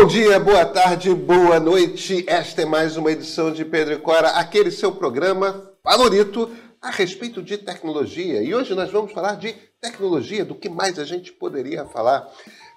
Bom 0.00 0.06
dia, 0.06 0.40
boa 0.40 0.64
tarde, 0.64 1.14
boa 1.14 1.60
noite. 1.60 2.24
Esta 2.26 2.62
é 2.62 2.64
mais 2.64 2.96
uma 2.96 3.12
edição 3.12 3.52
de 3.52 3.66
Pedro 3.66 3.92
e 3.92 3.98
Cora, 3.98 4.28
aquele 4.28 4.70
seu 4.70 4.90
programa 4.92 5.70
favorito 5.84 6.50
a 6.80 6.88
respeito 6.88 7.42
de 7.42 7.58
tecnologia. 7.58 8.42
E 8.42 8.54
hoje 8.54 8.74
nós 8.74 8.90
vamos 8.90 9.12
falar 9.12 9.34
de 9.34 9.52
tecnologia, 9.78 10.42
do 10.42 10.54
que 10.54 10.70
mais 10.70 10.98
a 10.98 11.04
gente 11.04 11.30
poderia 11.30 11.84
falar. 11.84 12.26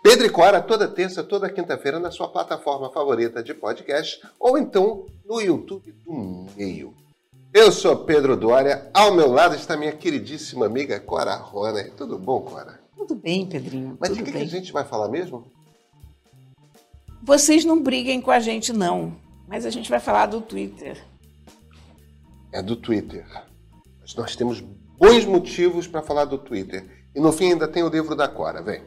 Pedro 0.03 0.25
e 0.25 0.29
Cora, 0.29 0.59
toda 0.61 0.85
terça, 0.85 1.23
toda 1.23 1.49
quinta-feira, 1.49 1.97
na 1.97 2.11
sua 2.11 2.27
plataforma 2.27 2.91
favorita 2.91 3.41
de 3.41 3.53
podcast, 3.53 4.19
ou 4.37 4.57
então 4.57 5.05
no 5.25 5.39
YouTube 5.39 5.95
do 6.05 6.45
Meio. 6.57 6.93
Eu 7.53 7.71
sou 7.71 7.95
Pedro 8.03 8.35
Dória, 8.35 8.89
ao 8.93 9.15
meu 9.15 9.31
lado 9.31 9.55
está 9.55 9.77
minha 9.77 9.93
queridíssima 9.93 10.65
amiga 10.65 10.99
Cora 10.99 11.35
Rona. 11.35 11.85
Tudo 11.95 12.19
bom, 12.19 12.41
Cora? 12.41 12.81
Tudo 12.97 13.15
bem, 13.15 13.45
Pedrinho. 13.45 13.97
Mas 13.97 14.09
o 14.09 14.15
que, 14.15 14.23
que 14.23 14.31
bem. 14.31 14.41
a 14.41 14.45
gente 14.45 14.73
vai 14.73 14.83
falar 14.83 15.07
mesmo? 15.07 15.47
Vocês 17.25 17.63
não 17.63 17.81
briguem 17.81 18.19
com 18.19 18.31
a 18.31 18.39
gente, 18.41 18.73
não. 18.73 19.15
Mas 19.47 19.65
a 19.65 19.69
gente 19.69 19.89
vai 19.89 19.99
falar 20.01 20.25
do 20.25 20.41
Twitter. 20.41 21.01
É 22.51 22.61
do 22.61 22.75
Twitter. 22.75 23.25
Mas 24.01 24.13
nós 24.13 24.35
temos 24.35 24.59
bons 24.59 25.23
motivos 25.25 25.87
para 25.87 26.01
falar 26.01 26.25
do 26.25 26.37
Twitter. 26.37 26.85
E 27.15 27.21
no 27.21 27.31
fim 27.31 27.53
ainda 27.53 27.65
tem 27.65 27.81
o 27.81 27.87
livro 27.87 28.13
da 28.13 28.27
Cora, 28.27 28.61
vem. 28.61 28.81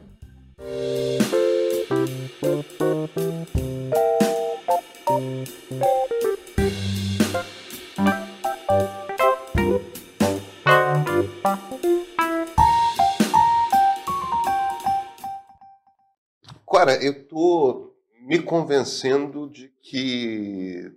Cora, 16.63 17.03
eu 17.03 17.27
tô 17.27 17.96
me 18.27 18.43
convencendo 18.43 19.49
de 19.49 19.69
que 19.81 20.93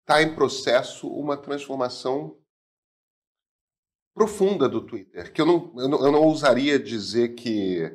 está 0.00 0.22
em 0.22 0.34
processo 0.34 1.08
uma 1.08 1.34
transformação 1.34 2.38
profunda 4.12 4.68
do 4.68 4.82
Twitter. 4.82 5.32
Que 5.32 5.40
eu 5.40 5.46
não, 5.46 5.72
eu 5.78 5.88
não, 5.88 6.04
eu 6.04 6.12
não 6.12 6.22
ousaria 6.22 6.78
dizer 6.78 7.36
que 7.36 7.90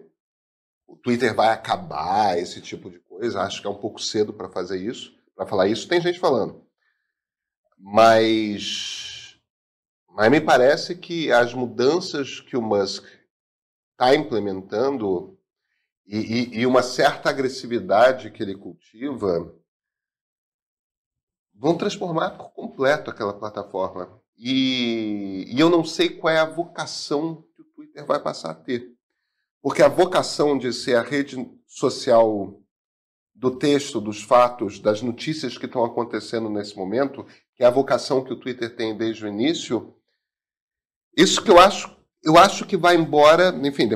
o 0.88 0.96
Twitter 0.96 1.36
vai 1.36 1.50
acabar, 1.50 2.40
esse 2.40 2.60
tipo 2.62 2.90
de 2.90 2.98
coisa. 3.02 3.42
Acho 3.42 3.62
que 3.62 3.68
é 3.68 3.70
um 3.70 3.80
pouco 3.80 4.02
cedo 4.02 4.34
para 4.34 4.50
fazer 4.50 4.80
isso, 4.80 5.16
para 5.36 5.46
falar 5.46 5.68
isso. 5.68 5.88
Tem 5.88 6.02
gente 6.02 6.18
falando. 6.18 6.66
Mas, 7.78 9.40
mas 10.10 10.32
me 10.32 10.42
parece 10.42 10.96
que 10.96 11.32
as 11.32 11.54
mudanças 11.54 12.40
que 12.40 12.58
o 12.58 12.62
Musk 12.62 13.06
está 13.92 14.16
implementando 14.16 15.39
e, 16.10 16.18
e, 16.18 16.60
e 16.62 16.66
uma 16.66 16.82
certa 16.82 17.30
agressividade 17.30 18.32
que 18.32 18.42
ele 18.42 18.56
cultiva 18.56 19.56
vão 21.54 21.78
transformar 21.78 22.32
por 22.32 22.50
completo 22.52 23.12
aquela 23.12 23.34
plataforma. 23.34 24.20
E, 24.36 25.46
e, 25.48 25.60
eu 25.60 25.70
não 25.70 25.84
sei 25.84 26.10
qual 26.10 26.34
é 26.34 26.40
a 26.40 26.46
vocação 26.46 27.44
que 27.54 27.62
o 27.62 27.66
Twitter 27.66 28.06
vai 28.08 28.20
passar 28.20 28.52
a 28.52 28.56
ter. 28.56 28.92
Porque 29.62 29.84
a 29.84 29.88
vocação 29.88 30.58
de 30.58 30.74
ser 30.74 30.96
a 30.96 31.04
rede 31.04 31.48
social 31.68 32.60
do 33.36 33.52
texto, 33.52 34.02
dos 34.02 34.24
fatos, 34.24 34.80
das 34.80 35.04
notícias 35.04 35.58
que 35.58 35.66
estão 35.68 35.84
acontecendo 35.86 36.50
nesse 36.50 36.76
momento, 36.76 37.24
que 37.56 37.64
é 37.64 37.68
a 37.68 37.72
vocação 37.72 38.24
que 38.24 38.34
o 38.34 38.40
Twitter 38.40 38.76
tem 38.76 38.98
desde 38.98 39.26
o 39.26 39.28
início, 39.28 39.94
isso 41.16 41.44
que 41.44 41.52
eu 41.52 41.60
acho, 41.60 41.99
eu 42.24 42.38
acho 42.38 42.66
que 42.66 42.76
vai 42.76 42.96
embora, 42.96 43.50
enfim, 43.66 43.88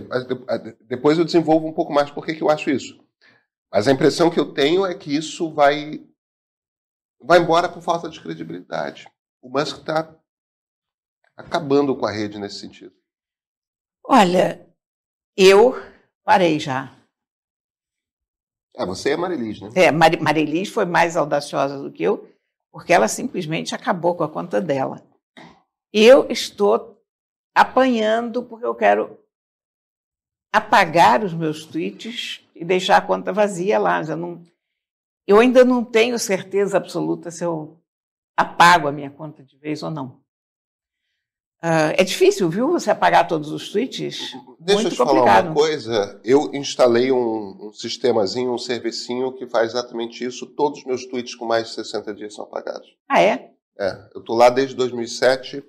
depois 0.87 1.17
eu 1.17 1.25
desenvolvo 1.25 1.67
um 1.67 1.73
pouco 1.73 1.91
mais 1.91 2.09
por 2.09 2.25
que 2.25 2.41
eu 2.41 2.49
acho 2.49 2.69
isso. 2.69 3.03
Mas 3.71 3.87
a 3.87 3.91
impressão 3.91 4.29
que 4.29 4.39
eu 4.39 4.53
tenho 4.53 4.85
é 4.85 4.93
que 4.93 5.13
isso 5.15 5.51
vai 5.51 6.05
vai 7.19 7.39
embora 7.39 7.69
por 7.69 7.81
falta 7.81 8.09
de 8.09 8.21
credibilidade. 8.21 9.07
O 9.41 9.49
Musk 9.49 9.79
está 9.79 10.13
acabando 11.35 11.95
com 11.95 12.05
a 12.05 12.11
rede 12.11 12.37
nesse 12.37 12.59
sentido. 12.59 12.93
Olha, 14.05 14.67
eu 15.35 15.73
parei 16.23 16.59
já. 16.59 16.93
É, 18.75 18.85
você 18.85 19.11
é 19.11 19.17
Marilis, 19.17 19.61
né? 19.61 19.69
É, 19.75 19.91
Mar 19.91 20.19
Marilis 20.19 20.69
foi 20.69 20.85
mais 20.85 21.15
audaciosa 21.15 21.77
do 21.77 21.91
que 21.91 22.03
eu, 22.03 22.29
porque 22.71 22.91
ela 22.91 23.07
simplesmente 23.07 23.73
acabou 23.73 24.15
com 24.15 24.23
a 24.23 24.29
conta 24.29 24.59
dela. 24.59 25.01
Eu 25.91 26.29
estou 26.29 26.92
apanhando 27.55 28.43
porque 28.43 28.65
eu 28.65 28.75
quero 28.75 29.19
apagar 30.51 31.23
os 31.23 31.33
meus 31.33 31.65
tweets 31.65 32.47
e 32.55 32.63
deixar 32.63 32.97
a 32.97 33.01
conta 33.01 33.33
vazia 33.33 33.79
lá. 33.79 34.03
Já 34.03 34.15
não, 34.15 34.43
eu 35.27 35.39
ainda 35.39 35.63
não 35.65 35.83
tenho 35.83 36.17
certeza 36.19 36.77
absoluta 36.77 37.31
se 37.31 37.43
eu 37.43 37.77
apago 38.37 38.87
a 38.87 38.91
minha 38.91 39.09
conta 39.09 39.43
de 39.43 39.57
vez 39.57 39.81
ou 39.83 39.89
não. 39.89 40.23
Uh, 41.63 41.95
é 41.97 42.03
difícil, 42.03 42.49
viu, 42.49 42.67
você 42.73 42.91
apagar 42.91 43.25
todos 43.25 43.49
os 43.49 43.69
tweets? 43.71 44.33
Deixa 44.59 44.81
Muito 44.81 44.87
eu 44.87 44.91
te 44.91 44.97
falar 44.97 45.11
complicado. 45.11 45.45
uma 45.45 45.55
coisa. 45.55 46.19
Eu 46.21 46.53
instalei 46.53 47.09
um, 47.09 47.67
um 47.67 47.73
sistemazinho, 47.73 48.53
um 48.53 48.57
servicinho 48.57 49.31
que 49.31 49.47
faz 49.47 49.71
exatamente 49.71 50.25
isso. 50.25 50.45
Todos 50.45 50.79
os 50.79 50.85
meus 50.85 51.05
tweets 51.05 51.35
com 51.35 51.45
mais 51.45 51.69
de 51.69 51.75
60 51.75 52.13
dias 52.15 52.33
são 52.33 52.43
apagados. 52.43 52.93
Ah, 53.07 53.21
é? 53.21 53.53
É, 53.79 54.09
eu 54.13 54.19
estou 54.19 54.35
lá 54.35 54.49
desde 54.49 54.75
2007. 54.75 55.63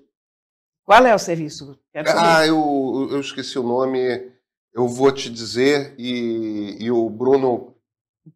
Qual 0.85 1.05
é 1.07 1.15
o 1.15 1.19
serviço? 1.19 1.79
Quero 1.93 2.09
saber. 2.09 2.21
Ah, 2.23 2.47
eu, 2.47 3.09
eu 3.11 3.21
esqueci 3.21 3.59
o 3.59 3.63
nome. 3.63 4.33
Eu 4.73 4.87
vou 4.89 5.11
te 5.13 5.31
dizer 5.31 5.95
e, 5.97 6.77
e 6.81 6.91
o 6.91 7.09
Bruno 7.09 7.75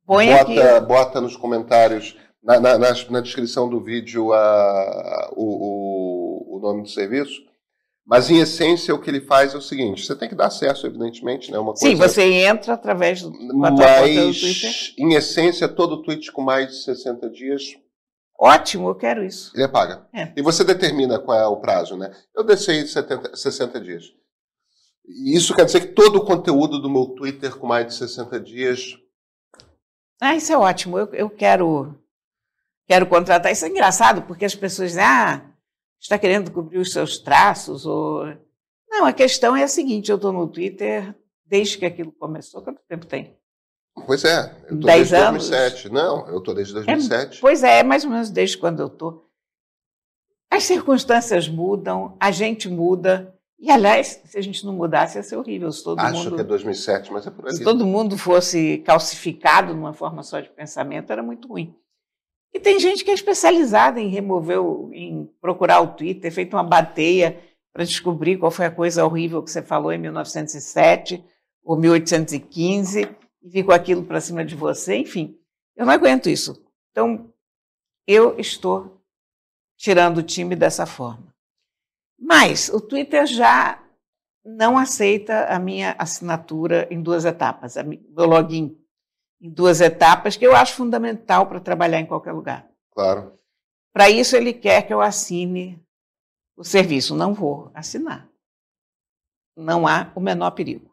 Põe 0.07 0.27
bota, 0.29 0.41
aqui. 0.77 0.87
bota 0.87 1.21
nos 1.21 1.37
comentários, 1.37 2.17
na, 2.43 2.61
na, 2.61 2.79
na, 2.79 2.89
na 3.11 3.21
descrição 3.21 3.69
do 3.69 3.81
vídeo, 3.81 4.33
a, 4.33 5.31
o, 5.37 5.45
o, 5.45 6.57
o 6.57 6.61
nome 6.61 6.83
do 6.83 6.89
serviço. 6.89 7.49
Mas, 8.07 8.31
em 8.31 8.39
essência, 8.39 8.95
o 8.95 8.99
que 8.99 9.11
ele 9.11 9.21
faz 9.21 9.53
é 9.53 9.59
o 9.59 9.61
seguinte: 9.61 10.07
você 10.07 10.17
tem 10.17 10.29
que 10.29 10.35
dar 10.35 10.47
acesso, 10.47 10.87
evidentemente, 10.87 11.51
né? 11.53 11.59
Uma 11.59 11.75
coisa, 11.75 11.87
Sim, 11.87 11.95
você 11.95 12.23
entra 12.23 12.73
através 12.73 13.21
do, 13.21 13.31
conta 13.31 13.71
do 13.71 13.77
Twitter. 13.77 14.25
mas, 14.25 14.95
em 14.97 15.13
essência, 15.15 15.69
todo 15.69 16.03
tweet 16.03 16.33
com 16.33 16.41
mais 16.41 16.69
de 16.69 16.83
60 16.85 17.29
dias, 17.29 17.77
Ótimo, 18.41 18.89
eu 18.89 18.95
quero 18.95 19.25
isso. 19.25 19.51
ele 19.55 19.65
apaga. 19.65 20.07
É. 20.13 20.33
E 20.37 20.43
você 20.43 20.63
determina 20.63 21.19
qual 21.19 21.37
é 21.37 21.47
o 21.47 21.57
prazo, 21.57 21.97
né? 21.97 22.15
Eu 22.35 22.45
deixei 22.45 22.85
de 22.85 22.89
70, 22.89 23.37
60 23.37 23.81
dias. 23.81 24.05
E 25.05 25.37
Isso 25.37 25.57
quer 25.57 25.65
dizer 25.65 25.81
que 25.81 25.93
todo 25.93 26.17
o 26.17 26.25
conteúdo 26.25 26.81
do 26.81 26.89
meu 26.89 27.07
Twitter 27.07 27.57
com 27.57 27.67
mais 27.67 27.87
de 27.87 27.95
60 27.95 28.39
dias 28.39 28.97
Ah, 30.21 30.37
isso 30.37 30.53
é 30.53 30.57
ótimo. 30.57 30.99
Eu, 30.99 31.13
eu 31.15 31.31
quero, 31.31 31.99
quero 32.87 33.07
contratar. 33.09 33.51
Isso 33.51 33.65
é 33.65 33.69
engraçado, 33.69 34.23
porque 34.23 34.45
as 34.45 34.55
pessoas 34.55 34.91
dizem, 34.91 35.05
ah, 35.05 35.45
está 36.01 36.17
querendo 36.17 36.53
cobrir 36.53 36.79
os 36.79 36.93
seus 36.93 37.19
traços. 37.19 37.87
Ou... 37.87 38.25
Não, 38.89 39.05
a 39.05 39.13
questão 39.13 39.57
é 39.57 39.65
a 39.65 39.69
seguinte: 39.69 40.11
eu 40.11 40.17
estou 40.17 40.33
no 40.33 40.47
Twitter 40.47 41.13
desde 41.45 41.77
que 41.77 41.87
aquilo 41.87 42.13
começou. 42.13 42.63
Quanto 42.63 42.81
tempo 42.89 43.07
tem? 43.07 43.37
Pois 44.07 44.25
é, 44.25 44.55
eu 44.69 44.77
estou 44.77 44.79
Dez 44.79 45.11
desde 45.11 45.17
anos? 45.17 45.49
2007. 45.49 45.89
Não, 45.91 46.29
eu 46.29 46.39
estou 46.39 46.55
desde 46.55 46.75
2007. 46.75 47.41
Pois 47.41 47.63
é, 47.63 47.81
é 47.81 47.83
mais 47.83 48.05
ou 48.05 48.11
menos 48.11 48.31
desde 48.31 48.57
quando 48.57 48.81
eu 48.81 48.87
estou. 48.87 49.29
As 50.51 50.65
circunstâncias 50.65 51.49
mudam, 51.49 52.17
a 52.19 52.31
gente 52.31 52.69
muda. 52.69 53.35
E, 53.59 53.71
aliás, 53.71 54.21
se 54.25 54.39
a 54.39 54.41
gente 54.41 54.65
não 54.65 54.73
mudasse, 54.73 55.19
ia 55.19 55.23
ser 55.23 55.37
horrível. 55.37 55.71
Se 55.71 55.83
todo, 55.83 55.99
Acho 55.99 56.25
mundo, 56.25 56.35
que 56.37 56.41
é 56.41 56.45
2007, 56.45 57.13
mas 57.13 57.27
é 57.27 57.31
por 57.31 57.47
ali. 57.47 57.57
se 57.57 57.65
todo 57.65 57.85
mundo 57.85 58.17
fosse 58.17 58.79
calcificado 58.79 59.75
numa 59.75 59.93
forma 59.93 60.23
só 60.23 60.41
de 60.41 60.49
pensamento, 60.49 61.13
era 61.13 61.23
muito 61.23 61.49
ruim. 61.49 61.75
E 62.55 62.59
tem 62.59 62.81
gente 62.81 63.05
que 63.05 63.11
é 63.11 63.15
especializada 63.15 64.01
em 64.01 64.09
remover, 64.09 64.59
em 64.93 65.29
procurar 65.41 65.81
o 65.81 65.89
Twitter, 65.89 66.33
feito 66.33 66.55
uma 66.55 66.63
bateia 66.63 67.39
para 67.73 67.85
descobrir 67.85 68.39
qual 68.39 68.51
foi 68.51 68.67
a 68.67 68.71
coisa 68.71 69.05
horrível 69.05 69.43
que 69.43 69.51
você 69.51 69.63
falou 69.63 69.93
em 69.93 69.99
1907 69.99 71.23
ou 71.63 71.77
1815 71.77 73.09
e 73.49 73.51
vir 73.51 73.65
com 73.65 73.73
aquilo 73.73 74.05
para 74.05 74.21
cima 74.21 74.45
de 74.45 74.55
você. 74.55 74.97
Enfim, 74.97 75.39
eu 75.75 75.87
não 75.87 75.93
aguento 75.93 76.29
isso. 76.29 76.63
Então, 76.91 77.33
eu 78.07 78.39
estou 78.39 79.01
tirando 79.77 80.19
o 80.19 80.23
time 80.23 80.55
dessa 80.55 80.85
forma. 80.87 81.35
Mas 82.19 82.69
o 82.69 82.81
Twitter 82.81 83.27
já 83.27 83.83
não 84.45 84.77
aceita 84.77 85.47
a 85.47 85.59
minha 85.59 85.95
assinatura 85.99 86.87
em 86.91 87.03
duas 87.03 87.25
etapas, 87.25 87.77
mi- 87.85 88.05
meu 88.11 88.27
login 88.27 88.77
em 89.41 89.51
duas 89.51 89.81
etapas, 89.81 90.37
que 90.37 90.45
eu 90.45 90.55
acho 90.57 90.75
fundamental 90.75 91.47
para 91.47 91.61
trabalhar 91.61 92.01
em 92.01 92.07
qualquer 92.07 92.33
lugar. 92.33 92.69
Claro. 92.93 93.39
Para 93.93 94.11
isso, 94.11 94.37
ele 94.37 94.53
quer 94.53 94.83
que 94.87 94.93
eu 94.93 95.01
assine 95.01 95.81
o 96.57 96.65
serviço. 96.65 97.15
Não 97.15 97.33
vou 97.33 97.71
assinar. 97.73 98.29
Não 99.57 99.87
há 99.87 100.11
o 100.15 100.21
menor 100.21 100.51
perigo. 100.53 100.88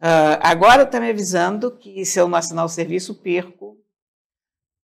Ah, 0.00 0.50
agora 0.50 0.84
está 0.84 1.00
me 1.00 1.10
avisando 1.10 1.76
que 1.76 2.04
se 2.04 2.20
eu 2.20 2.28
não 2.28 2.38
assinar 2.38 2.64
o 2.64 2.68
serviço, 2.68 3.14
perco 3.16 3.76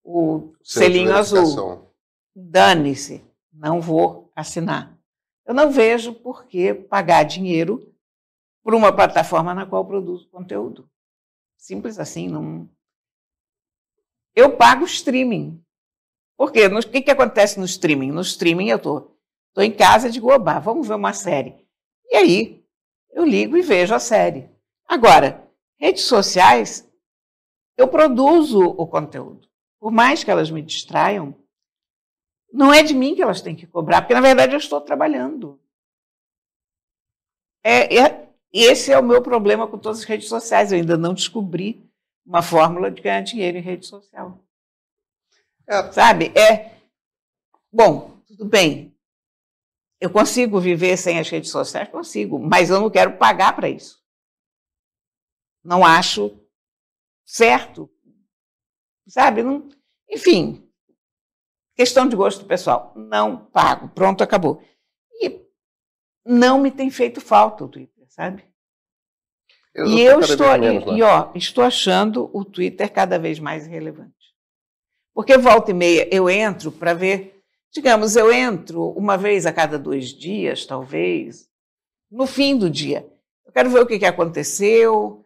o 0.02 0.54
de 0.60 0.72
selinho 0.72 1.14
azul. 1.14 1.88
Dane-se, 2.34 3.24
não 3.52 3.80
vou 3.80 4.30
assinar. 4.34 4.98
Eu 5.46 5.54
não 5.54 5.70
vejo 5.70 6.12
por 6.12 6.46
que 6.46 6.74
pagar 6.74 7.22
dinheiro 7.22 7.94
por 8.62 8.74
uma 8.74 8.92
plataforma 8.92 9.54
na 9.54 9.66
qual 9.66 9.86
produzo 9.86 10.28
conteúdo. 10.30 10.88
Simples 11.56 11.98
assim, 11.98 12.28
não. 12.28 12.68
eu 14.34 14.56
pago 14.56 14.84
streaming. 14.84 15.62
Por 16.36 16.50
quê? 16.50 16.66
O 16.66 16.80
que, 16.80 17.02
que 17.02 17.10
acontece 17.10 17.58
no 17.58 17.64
streaming? 17.64 18.10
No 18.10 18.20
streaming 18.22 18.68
eu 18.68 18.78
estou 18.78 19.00
tô, 19.00 19.16
tô 19.54 19.62
em 19.62 19.70
casa 19.70 20.08
e 20.08 20.10
digo, 20.10 20.28
vamos 20.60 20.88
ver 20.88 20.94
uma 20.94 21.12
série. 21.12 21.54
E 22.10 22.16
aí, 22.16 22.64
eu 23.12 23.24
ligo 23.24 23.56
e 23.56 23.62
vejo 23.62 23.94
a 23.94 24.00
série. 24.00 24.53
Agora, 24.86 25.48
redes 25.78 26.04
sociais, 26.04 26.88
eu 27.76 27.88
produzo 27.88 28.60
o 28.60 28.86
conteúdo. 28.86 29.48
Por 29.80 29.90
mais 29.90 30.22
que 30.22 30.30
elas 30.30 30.50
me 30.50 30.62
distraiam, 30.62 31.34
não 32.52 32.72
é 32.72 32.82
de 32.82 32.94
mim 32.94 33.14
que 33.14 33.22
elas 33.22 33.40
têm 33.40 33.56
que 33.56 33.66
cobrar, 33.66 34.02
porque 34.02 34.14
na 34.14 34.20
verdade 34.20 34.52
eu 34.52 34.58
estou 34.58 34.80
trabalhando. 34.80 35.60
É, 37.62 37.98
é, 37.98 38.28
esse 38.52 38.92
é 38.92 38.98
o 38.98 39.02
meu 39.02 39.22
problema 39.22 39.66
com 39.66 39.78
todas 39.78 40.00
as 40.00 40.04
redes 40.04 40.28
sociais. 40.28 40.70
Eu 40.70 40.78
ainda 40.78 40.96
não 40.96 41.14
descobri 41.14 41.90
uma 42.24 42.42
fórmula 42.42 42.90
de 42.90 43.02
ganhar 43.02 43.22
dinheiro 43.22 43.58
em 43.58 43.62
rede 43.62 43.86
social. 43.86 44.38
É. 45.66 45.90
Sabe? 45.90 46.26
É. 46.38 46.76
Bom, 47.72 48.20
tudo 48.26 48.44
bem. 48.44 48.94
Eu 50.00 50.10
consigo 50.10 50.60
viver 50.60 50.96
sem 50.96 51.18
as 51.18 51.28
redes 51.28 51.50
sociais? 51.50 51.88
Consigo, 51.88 52.38
mas 52.38 52.68
eu 52.68 52.80
não 52.80 52.90
quero 52.90 53.16
pagar 53.16 53.56
para 53.56 53.68
isso. 53.68 54.03
Não 55.64 55.84
acho 55.84 56.30
certo. 57.24 57.90
Sabe? 59.08 59.42
Não... 59.42 59.68
Enfim, 60.10 60.68
questão 61.74 62.08
de 62.08 62.14
gosto 62.14 62.44
pessoal. 62.44 62.92
Não 62.94 63.46
pago. 63.46 63.88
Pronto, 63.88 64.22
acabou. 64.22 64.62
E 65.22 65.40
não 66.24 66.60
me 66.60 66.70
tem 66.70 66.90
feito 66.90 67.20
falta 67.20 67.64
o 67.64 67.68
Twitter, 67.68 68.04
sabe? 68.08 68.44
Eu 69.74 69.86
e 69.86 70.00
eu 70.00 70.20
estou, 70.20 70.46
e, 70.56 70.98
e, 70.98 71.02
ó, 71.02 71.32
estou 71.34 71.64
achando 71.64 72.30
o 72.32 72.44
Twitter 72.44 72.92
cada 72.92 73.18
vez 73.18 73.40
mais 73.40 73.66
relevante. 73.66 74.14
Porque 75.12 75.36
volta 75.36 75.72
e 75.72 75.74
meia 75.74 76.08
eu 76.14 76.30
entro 76.30 76.70
para 76.70 76.94
ver, 76.94 77.42
digamos, 77.72 78.14
eu 78.14 78.32
entro 78.32 78.90
uma 78.90 79.16
vez 79.16 79.46
a 79.46 79.52
cada 79.52 79.76
dois 79.76 80.10
dias, 80.10 80.64
talvez, 80.64 81.48
no 82.08 82.26
fim 82.26 82.56
do 82.56 82.70
dia. 82.70 83.04
Eu 83.44 83.52
quero 83.52 83.70
ver 83.70 83.80
o 83.80 83.86
que, 83.86 83.98
que 83.98 84.06
aconteceu, 84.06 85.23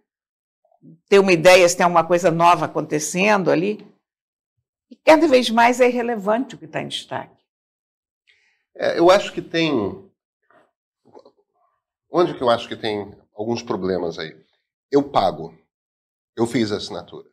ter 1.08 1.18
uma 1.18 1.32
ideia 1.32 1.68
se 1.68 1.76
tem 1.76 1.84
alguma 1.84 2.06
coisa 2.06 2.30
nova 2.30 2.66
acontecendo 2.66 3.50
ali. 3.50 3.86
E 4.90 4.96
cada 4.96 5.26
vez 5.28 5.50
mais 5.50 5.80
é 5.80 5.88
irrelevante 5.88 6.54
o 6.54 6.58
que 6.58 6.64
está 6.64 6.80
em 6.80 6.88
destaque. 6.88 7.36
É, 8.74 8.98
eu 8.98 9.10
acho 9.10 9.32
que 9.32 9.42
tem. 9.42 9.72
Onde 12.10 12.34
que 12.34 12.42
eu 12.42 12.48
acho 12.48 12.68
que 12.68 12.76
tem 12.76 13.12
alguns 13.34 13.62
problemas 13.62 14.18
aí? 14.18 14.34
Eu 14.90 15.02
pago. 15.02 15.54
Eu 16.36 16.46
fiz 16.46 16.72
a 16.72 16.76
assinatura. 16.76 17.28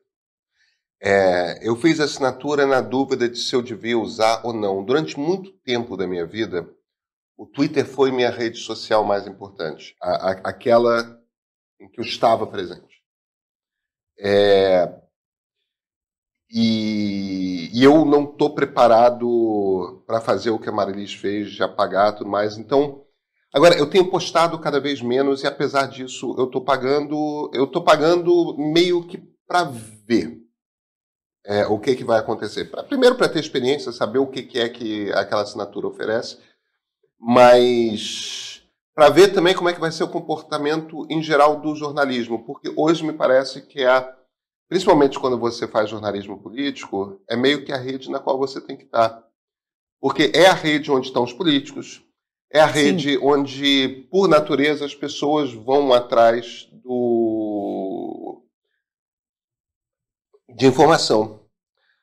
É, 1.02 1.60
eu 1.62 1.76
fiz 1.76 2.00
a 2.00 2.06
assinatura 2.06 2.66
na 2.66 2.82
dúvida 2.82 3.30
de 3.30 3.38
se 3.38 3.56
eu 3.56 3.62
devia 3.62 3.98
usar 3.98 4.42
ou 4.44 4.52
não. 4.52 4.84
Durante 4.84 5.20
muito 5.20 5.52
tempo 5.60 5.96
da 5.96 6.08
minha 6.08 6.26
vida, 6.26 6.68
o 7.38 7.46
Twitter 7.46 7.86
foi 7.86 8.12
minha 8.12 8.32
rede 8.32 8.58
social 8.58 9.04
mais 9.04 9.28
importante, 9.28 9.96
a, 10.02 10.10
a, 10.10 10.32
aquela 10.50 11.22
em 11.80 11.90
que 11.90 12.00
eu 12.00 12.06
estava 12.06 12.48
presente. 12.48 12.95
É, 14.18 14.94
e, 16.50 17.70
e, 17.74 17.84
eu 17.84 18.06
não 18.06 18.24
estou 18.24 18.54
preparado 18.54 20.04
para 20.08 20.22
fazer 20.22 20.52
o 20.52 20.60
que 20.60 20.70
a 20.70 20.72
Marilis 20.72 21.14
fez, 21.14 21.52
de 21.52 21.64
apagar 21.64 22.16
tudo 22.16 22.30
mais. 22.30 22.58
Então, 22.58 23.04
agora 23.54 23.76
eu 23.78 23.90
tenho 23.90 24.10
postado 24.10 24.58
cada 24.60 24.80
vez 24.80 25.02
menos 25.02 25.44
e 25.44 25.48
apesar 25.48 25.88
disso 25.88 26.36
eu 26.38 26.46
estou 26.46 26.64
pagando, 26.64 27.52
eu 27.54 27.66
estou 27.66 27.84
pagando 27.84 28.56
meio 28.58 29.06
que 29.08 29.18
para 29.48 29.64
ver 29.64 30.46
é, 31.46 31.66
o 31.68 31.80
que, 31.80 31.96
que 31.96 32.04
vai 32.04 32.20
acontecer. 32.20 32.66
Pra, 32.66 32.84
primeiro 32.84 33.16
para 33.16 33.30
ter 33.30 33.40
experiência, 33.40 33.92
saber 33.92 34.20
o 34.20 34.28
que, 34.28 34.44
que 34.44 34.60
é 34.60 34.70
que 34.70 35.12
aquela 35.14 35.42
assinatura 35.42 35.88
oferece, 35.88 36.38
mas 37.20 38.55
para 38.96 39.10
ver 39.10 39.34
também 39.34 39.54
como 39.54 39.68
é 39.68 39.74
que 39.74 39.80
vai 39.80 39.92
ser 39.92 40.06
o 40.06 40.10
comportamento 40.10 41.06
em 41.10 41.22
geral 41.22 41.60
do 41.60 41.76
jornalismo, 41.76 42.46
porque 42.46 42.74
hoje 42.78 43.04
me 43.04 43.12
parece 43.12 43.62
que 43.62 43.82
é 43.82 43.88
a 43.88 44.16
principalmente 44.68 45.20
quando 45.20 45.38
você 45.38 45.68
faz 45.68 45.90
jornalismo 45.90 46.42
político, 46.42 47.22
é 47.30 47.36
meio 47.36 47.64
que 47.64 47.72
a 47.72 47.78
rede 47.78 48.10
na 48.10 48.20
qual 48.20 48.38
você 48.38 48.60
tem 48.60 48.76
que 48.76 48.86
estar. 48.86 49.24
Porque 50.02 50.32
é 50.34 50.48
a 50.48 50.54
rede 50.54 50.92
onde 50.92 51.08
estão 51.08 51.24
os 51.24 51.34
políticos, 51.34 52.04
é 52.52 52.60
a 52.60 52.66
rede 52.66 53.14
Sim. 53.14 53.20
onde, 53.22 54.08
por 54.10 54.28
natureza, 54.28 54.86
as 54.86 54.96
pessoas 54.96 55.54
vão 55.54 55.94
atrás 55.94 56.68
do 56.72 58.42
de 60.50 60.66
informação. 60.66 61.42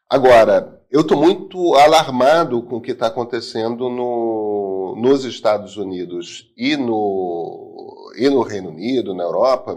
Agora, 0.08 0.84
eu 0.90 1.00
estou 1.00 1.16
muito 1.16 1.74
alarmado 1.74 2.62
com 2.62 2.76
o 2.76 2.80
que 2.82 2.90
está 2.90 3.06
acontecendo 3.06 3.88
no, 3.88 4.61
nos 4.96 5.24
Estados 5.24 5.76
Unidos 5.76 6.52
e 6.56 6.76
no, 6.76 8.12
e 8.16 8.28
no 8.28 8.42
Reino 8.42 8.70
Unido, 8.70 9.14
na 9.14 9.22
Europa, 9.22 9.76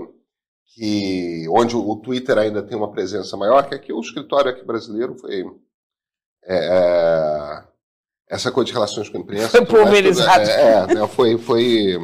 que 0.73 1.47
onde 1.49 1.75
o 1.75 1.95
Twitter 1.97 2.37
ainda 2.37 2.61
tem 2.61 2.77
uma 2.77 2.91
presença 2.91 3.37
maior, 3.37 3.67
que 3.67 3.75
aqui 3.75 3.93
o 3.93 3.99
escritório 3.99 4.51
aqui 4.51 4.65
brasileiro 4.65 5.17
foi 5.17 5.43
é, 6.43 6.57
é 6.57 7.63
essa 8.27 8.51
coisa 8.51 8.67
de 8.67 8.73
relações 8.73 9.07
com 9.07 9.17
a 9.17 9.21
imprensa 9.21 9.49
foi 9.49 9.65
pulverizado, 9.65 10.49
é, 10.49 10.71
é, 10.71 10.87
né, 10.95 11.07
foi 11.07 11.37
foi 11.37 11.97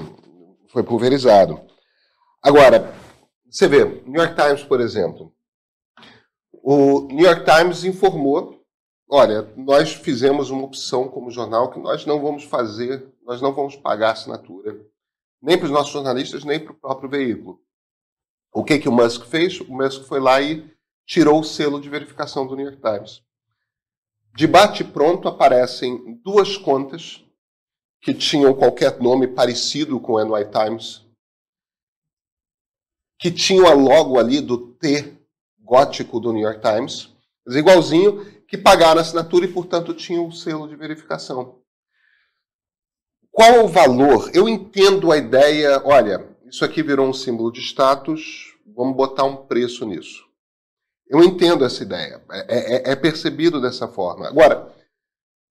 foi 0.68 0.84
pulverizado. 0.84 1.60
Agora 2.42 2.94
você 3.50 3.68
vê, 3.68 3.84
New 3.84 4.22
York 4.22 4.36
Times, 4.36 4.64
por 4.64 4.80
exemplo, 4.80 5.34
o 6.64 7.02
New 7.12 7.26
York 7.26 7.44
Times 7.44 7.84
informou, 7.84 8.61
olha, 9.12 9.54
nós 9.58 9.94
fizemos 9.94 10.50
uma 10.50 10.64
opção 10.64 11.08
como 11.08 11.30
jornal 11.30 11.70
que 11.70 11.80
nós 11.80 12.06
não 12.06 12.22
vamos 12.22 12.46
fazer, 12.46 13.14
nós 13.24 13.42
não 13.42 13.54
vamos 13.54 13.76
pagar 13.76 14.12
assinatura 14.12 14.90
nem 15.42 15.58
para 15.58 15.66
os 15.66 15.72
nossos 15.72 15.92
jornalistas 15.92 16.44
nem 16.44 16.60
para 16.60 16.72
o 16.72 16.80
próprio 16.80 17.10
veículo. 17.10 17.60
O 18.54 18.64
que, 18.64 18.78
que 18.78 18.88
o 18.88 18.92
Musk 18.92 19.26
fez? 19.26 19.60
O 19.62 19.74
Musk 19.74 20.04
foi 20.04 20.20
lá 20.20 20.42
e 20.42 20.70
tirou 21.06 21.40
o 21.40 21.44
selo 21.44 21.82
de 21.82 21.90
verificação 21.90 22.46
do 22.46 22.56
New 22.56 22.66
York 22.66 22.82
Times. 22.82 23.24
De 24.36 24.46
bate 24.46 24.84
pronto 24.84 25.28
aparecem 25.28 26.20
duas 26.24 26.58
contas 26.58 27.26
que 28.02 28.14
tinham 28.14 28.54
qualquer 28.54 29.00
nome 29.00 29.28
parecido 29.28 30.00
com 30.00 30.14
o 30.14 30.24
NY 30.24 30.50
Times, 30.52 31.06
que 33.20 33.32
tinham 33.32 33.68
a 33.68 33.74
logo 33.74 34.18
ali 34.18 34.42
do 34.42 34.58
T 34.76 35.18
gótico 35.60 36.20
do 36.20 36.34
New 36.34 36.42
York 36.42 36.62
Times, 36.62 37.14
mas 37.46 37.56
igualzinho, 37.56 38.26
que 38.52 38.58
pagaram 38.58 39.00
a 39.00 39.02
assinatura 39.02 39.46
e, 39.46 39.54
portanto, 39.54 39.94
tinham 39.94 40.28
o 40.28 40.32
selo 40.34 40.68
de 40.68 40.76
verificação. 40.76 41.62
Qual 43.32 43.64
o 43.64 43.68
valor? 43.70 44.30
Eu 44.34 44.50
entendo 44.50 45.10
a 45.10 45.18
ideia, 45.18 45.82
olha, 45.86 46.30
isso 46.46 46.66
aqui 46.66 46.84
virou 46.84 47.08
um 47.08 47.14
símbolo 47.14 47.50
de 47.50 47.62
status, 47.62 48.54
vamos 48.76 48.98
botar 48.98 49.24
um 49.24 49.38
preço 49.48 49.86
nisso. 49.86 50.26
Eu 51.08 51.24
entendo 51.24 51.64
essa 51.64 51.82
ideia, 51.82 52.22
é, 52.30 52.90
é, 52.90 52.92
é 52.92 52.96
percebido 52.98 53.62
dessa 53.62 53.88
forma. 53.88 54.28
Agora, 54.28 54.70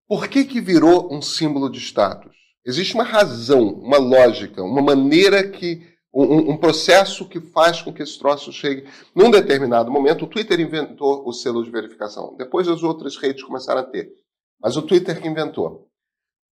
por 0.06 0.28
que, 0.28 0.44
que 0.44 0.60
virou 0.60 1.10
um 1.10 1.22
símbolo 1.22 1.70
de 1.70 1.78
status? 1.78 2.36
Existe 2.66 2.94
uma 2.94 3.04
razão, 3.04 3.62
uma 3.62 3.96
lógica, 3.96 4.62
uma 4.62 4.82
maneira 4.82 5.48
que. 5.48 5.89
Um, 6.12 6.50
um, 6.52 6.56
processo 6.56 7.28
que 7.28 7.40
faz 7.40 7.82
com 7.82 7.92
que 7.92 8.02
esse 8.02 8.18
troço 8.18 8.52
chegue. 8.52 8.84
Num 9.14 9.30
determinado 9.30 9.92
momento, 9.92 10.24
o 10.24 10.28
Twitter 10.28 10.58
inventou 10.58 11.26
o 11.26 11.32
selo 11.32 11.64
de 11.64 11.70
verificação. 11.70 12.34
Depois 12.36 12.66
as 12.66 12.82
outras 12.82 13.16
redes 13.16 13.44
começaram 13.44 13.80
a 13.80 13.84
ter. 13.84 14.12
Mas 14.60 14.76
o 14.76 14.82
Twitter 14.82 15.20
que 15.20 15.28
inventou. 15.28 15.88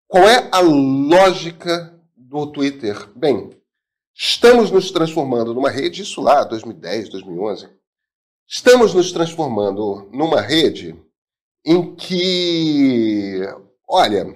Qual 0.08 0.24
é 0.24 0.48
a 0.50 0.60
lógica 0.60 2.00
do 2.16 2.46
Twitter? 2.46 3.10
Bem, 3.14 3.50
Estamos 4.14 4.70
nos 4.70 4.90
transformando 4.90 5.54
numa 5.54 5.70
rede, 5.70 6.02
isso 6.02 6.20
lá, 6.20 6.44
2010, 6.44 7.08
2011. 7.08 7.68
Estamos 8.46 8.92
nos 8.92 9.10
transformando 9.10 10.08
numa 10.12 10.40
rede 10.40 10.94
em 11.64 11.94
que, 11.94 13.40
olha, 13.88 14.26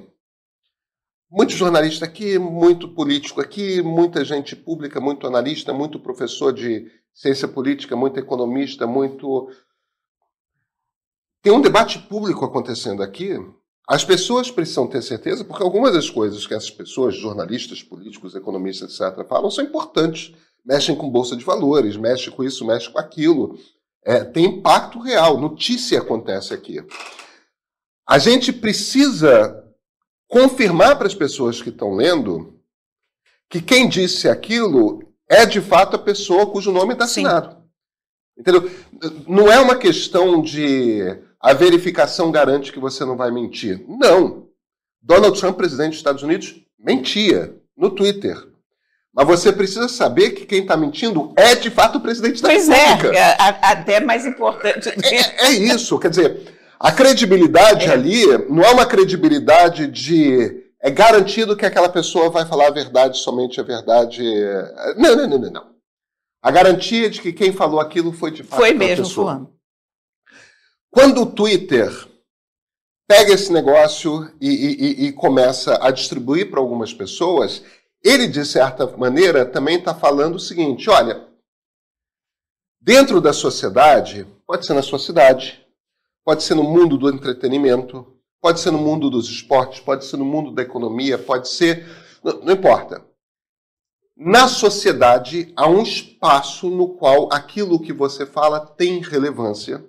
muito 1.37 1.53
jornalista 1.53 2.07
aqui, 2.07 2.39
muito 2.39 2.89
político 2.89 3.41
aqui, 3.41 3.83
muita 3.83 4.25
gente 4.25 4.57
pública, 4.57 5.01
muito 5.01 5.27
analista, 5.27 5.73
muito 5.73 6.01
professor 6.01 6.53
de 6.53 6.91
ciência 7.13 7.47
política, 7.47 7.95
muito 7.95 8.19
economista, 8.19 8.87
muito. 8.87 9.51
Tem 11.43 11.53
um 11.53 11.61
debate 11.61 11.99
público 11.99 12.45
acontecendo 12.45 13.03
aqui 13.03 13.39
as 13.87 14.05
pessoas 14.05 14.51
precisam 14.51 14.87
ter 14.89 15.01
certeza, 15.01 15.45
porque 15.45 15.63
algumas 15.63 15.93
das 15.93 16.11
coisas 16.11 16.45
que 16.45 16.53
essas 16.53 16.71
pessoas, 16.71 17.17
jornalistas, 17.17 17.85
políticos, 17.85 18.35
economistas, 18.35 18.99
etc., 18.99 19.25
falam 19.29 19.49
são 19.49 19.65
importantes. 19.65 20.35
Mexem 20.65 20.97
com 20.97 21.09
bolsa 21.09 21.37
de 21.37 21.45
valores, 21.45 21.97
mexem 21.97 22.33
com 22.33 22.43
isso, 22.43 22.67
mexem 22.67 22.91
com 22.91 22.99
aquilo. 22.99 23.57
É, 24.05 24.25
tem 24.25 24.47
impacto 24.47 24.99
real. 24.99 25.39
Notícia 25.39 26.01
acontece 26.01 26.53
aqui. 26.53 26.85
A 28.09 28.19
gente 28.19 28.53
precisa 28.53 29.65
confirmar 30.29 30.97
para 30.97 31.07
as 31.07 31.15
pessoas 31.15 31.63
que 31.63 31.71
estão 31.71 31.95
lendo 31.95 32.55
que 33.49 33.61
quem 33.61 33.89
disse 33.89 34.29
aquilo 34.29 35.03
é 35.29 35.47
de 35.47 35.61
fato 35.61 35.97
a 35.97 35.99
pessoa 35.99 36.51
cujo 36.51 36.73
nome 36.73 36.93
está 36.93 37.05
assinado. 37.05 37.51
Sim. 37.51 37.57
Entendeu? 38.39 38.71
Não 39.27 39.51
é 39.51 39.59
uma 39.59 39.77
questão 39.77 40.43
de 40.43 41.01
a 41.41 41.53
verificação 41.53 42.31
garante 42.31 42.73
que 42.73 42.79
você 42.79 43.05
não 43.05 43.17
vai 43.17 43.31
mentir. 43.31 43.85
Não. 43.89 44.49
Donald 45.01 45.39
Trump, 45.39 45.57
presidente 45.57 45.91
dos 45.91 45.99
Estados 45.99 46.23
Unidos, 46.23 46.55
mentia 46.79 47.57
no 47.77 47.91
Twitter. 47.91 48.37
Mas 49.15 49.27
você 49.27 49.51
precisa 49.51 49.89
saber 49.89 50.33
que 50.33 50.45
quem 50.45 50.61
está 50.61 50.77
mentindo 50.77 51.33
é 51.37 51.55
de 51.55 51.71
fato 51.71 51.97
o 51.97 52.01
presidente 52.01 52.43
da 52.43 52.51
pois 52.51 52.69
República. 52.69 53.09
Pois 53.09 53.17
é, 53.17 53.37
até 53.63 54.01
mais 54.01 54.27
importante. 54.27 54.91
É, 54.91 55.47
é, 55.47 55.51
isso, 55.53 55.99
quer 55.99 56.11
dizer, 56.11 56.56
a 56.79 56.93
credibilidade 56.93 57.87
é. 57.87 57.91
ali 57.91 58.27
não 58.49 58.63
é 58.63 58.71
uma 58.73 58.87
credibilidade 58.87 59.87
de 59.87 60.65
é 60.81 60.91
garantido 60.91 61.57
que 61.57 61.67
aquela 61.67 61.89
pessoa 61.89 62.31
vai 62.31 62.47
falar 62.47 62.69
a 62.69 62.73
verdade, 62.73 63.19
somente 63.19 63.59
a 63.59 63.65
verdade. 63.65 64.23
Não, 64.97 65.17
não, 65.17 65.27
não, 65.27 65.39
não. 65.39 65.51
não. 65.51 65.77
A 66.43 66.51
garantia 66.51 67.11
de 67.11 67.21
que 67.21 67.33
quem 67.33 67.53
falou 67.53 67.81
aquilo 67.81 68.13
foi 68.13 68.31
de 68.31 68.45
fato 68.45 68.61
foi 68.61 68.73
mesmo 68.73 69.05
pessoa. 69.05 69.33
Fulano. 69.33 69.57
Quando 70.91 71.23
o 71.23 71.27
Twitter 71.27 71.91
pega 73.09 73.33
esse 73.33 73.53
negócio 73.53 74.33
e, 74.41 74.49
e, 74.49 75.07
e 75.07 75.13
começa 75.13 75.79
a 75.85 75.91
distribuir 75.91 76.51
para 76.51 76.61
algumas 76.61 76.95
pessoas, 76.95 77.65
ele, 78.03 78.29
de 78.29 78.45
certa 78.45 78.87
maneira, 78.97 79.45
também 79.45 79.79
está 79.79 79.93
falando 79.95 80.37
o 80.37 80.41
seguinte: 80.41 80.89
olha, 80.89 81.27
dentro 82.81 83.21
da 83.21 83.33
sociedade, 83.33 84.25
pode 84.47 84.65
ser 84.67 84.75
na 84.75 84.83
sua 84.83 85.01
cidade, 85.01 85.66
pode 86.27 86.43
ser 86.43 86.57
no 86.57 86.65
mundo 86.65 86.99
do 86.99 87.09
entretenimento, 87.09 88.05
pode 88.43 88.59
ser 88.59 88.73
no 88.73 88.79
mundo 88.79 89.09
dos 89.09 89.29
esportes, 89.29 89.79
pode 89.79 90.05
ser 90.05 90.17
no 90.17 90.25
mundo 90.25 90.51
da 90.51 90.61
economia, 90.61 91.17
pode 91.17 91.49
ser. 91.49 91.87
Não, 92.23 92.41
não 92.43 92.53
importa. 92.53 93.07
Na 94.17 94.49
sociedade, 94.49 95.53
há 95.55 95.69
um 95.69 95.83
espaço 95.83 96.69
no 96.69 96.97
qual 96.97 97.33
aquilo 97.33 97.79
que 97.79 97.93
você 97.93 98.27
fala 98.27 98.59
tem 98.59 99.01
relevância 99.01 99.87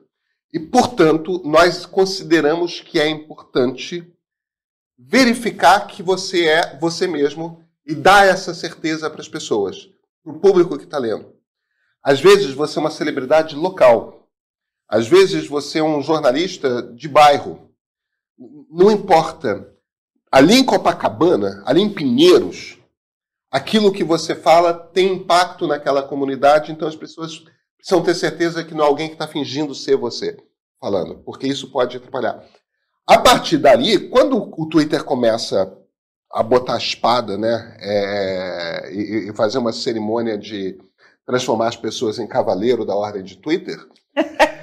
e, 0.53 0.60
portanto, 0.60 1.41
nós 1.44 1.88
consideramos 1.88 2.82
que 2.82 3.00
é 3.00 3.10
importante 3.10 4.06
verificar 4.96 5.88
que 5.88 6.03
você 6.03 6.46
é 6.46 6.77
você 6.77 7.08
mesmo 7.08 7.63
e 7.84 7.96
dar 7.96 8.27
essa 8.27 8.53
certeza 8.53 9.10
para 9.10 9.22
as 9.22 9.27
pessoas, 9.27 9.89
para 10.24 10.34
o 10.34 10.39
público 10.39 10.77
que 10.77 10.84
está 10.84 11.00
lendo. 11.00 11.34
Às 12.03 12.20
vezes 12.20 12.53
você 12.53 12.77
é 12.77 12.82
uma 12.82 12.91
celebridade 12.91 13.56
local, 13.56 14.17
às 14.89 15.08
vezes 15.08 15.48
você 15.48 15.79
é 15.79 15.84
um 15.84 16.01
jornalista 16.01 16.82
de 16.82 17.08
bairro. 17.08 17.70
Não 18.70 18.91
importa. 18.91 19.74
Ali 20.32 20.56
em 20.56 20.65
Copacabana, 20.65 21.63
ali 21.65 21.82
em 21.82 21.89
Pinheiros, 21.89 22.77
aquilo 23.51 23.91
que 23.91 24.03
você 24.03 24.36
fala 24.36 24.74
tem 24.74 25.13
impacto 25.13 25.67
naquela 25.67 26.03
comunidade, 26.03 26.72
então 26.72 26.88
as 26.88 26.96
pessoas 26.96 27.44
precisam 27.77 28.03
ter 28.03 28.13
certeza 28.15 28.63
que 28.63 28.74
não 28.74 28.84
é 28.84 28.88
alguém 28.88 29.08
que 29.08 29.13
está 29.13 29.27
fingindo 29.27 29.74
ser 29.74 29.96
você 29.96 30.38
falando, 30.79 31.15
porque 31.24 31.48
isso 31.48 31.72
pode 31.72 31.98
atrapalhar. 31.98 32.44
A 33.08 33.17
partir 33.17 33.58
dali, 33.58 34.10
quando 34.10 34.53
o 34.58 34.67
Twitter 34.67 35.03
começa 35.03 35.74
a 36.32 36.44
botar 36.44 36.75
a 36.75 36.77
espada, 36.77 37.38
né, 37.38 37.77
é, 37.79 38.91
e, 38.94 39.29
e, 39.29 39.34
fazer 39.34 39.58
uma 39.60 39.72
cerimônia 39.72 40.38
de 40.38 40.77
transformar 41.25 41.70
as 41.70 41.77
pessoas 41.77 42.20
em 42.20 42.27
cavaleiro 42.27 42.86
da 42.86 42.94
ordem 42.94 43.24
de 43.24 43.38
Twitter, 43.38 43.77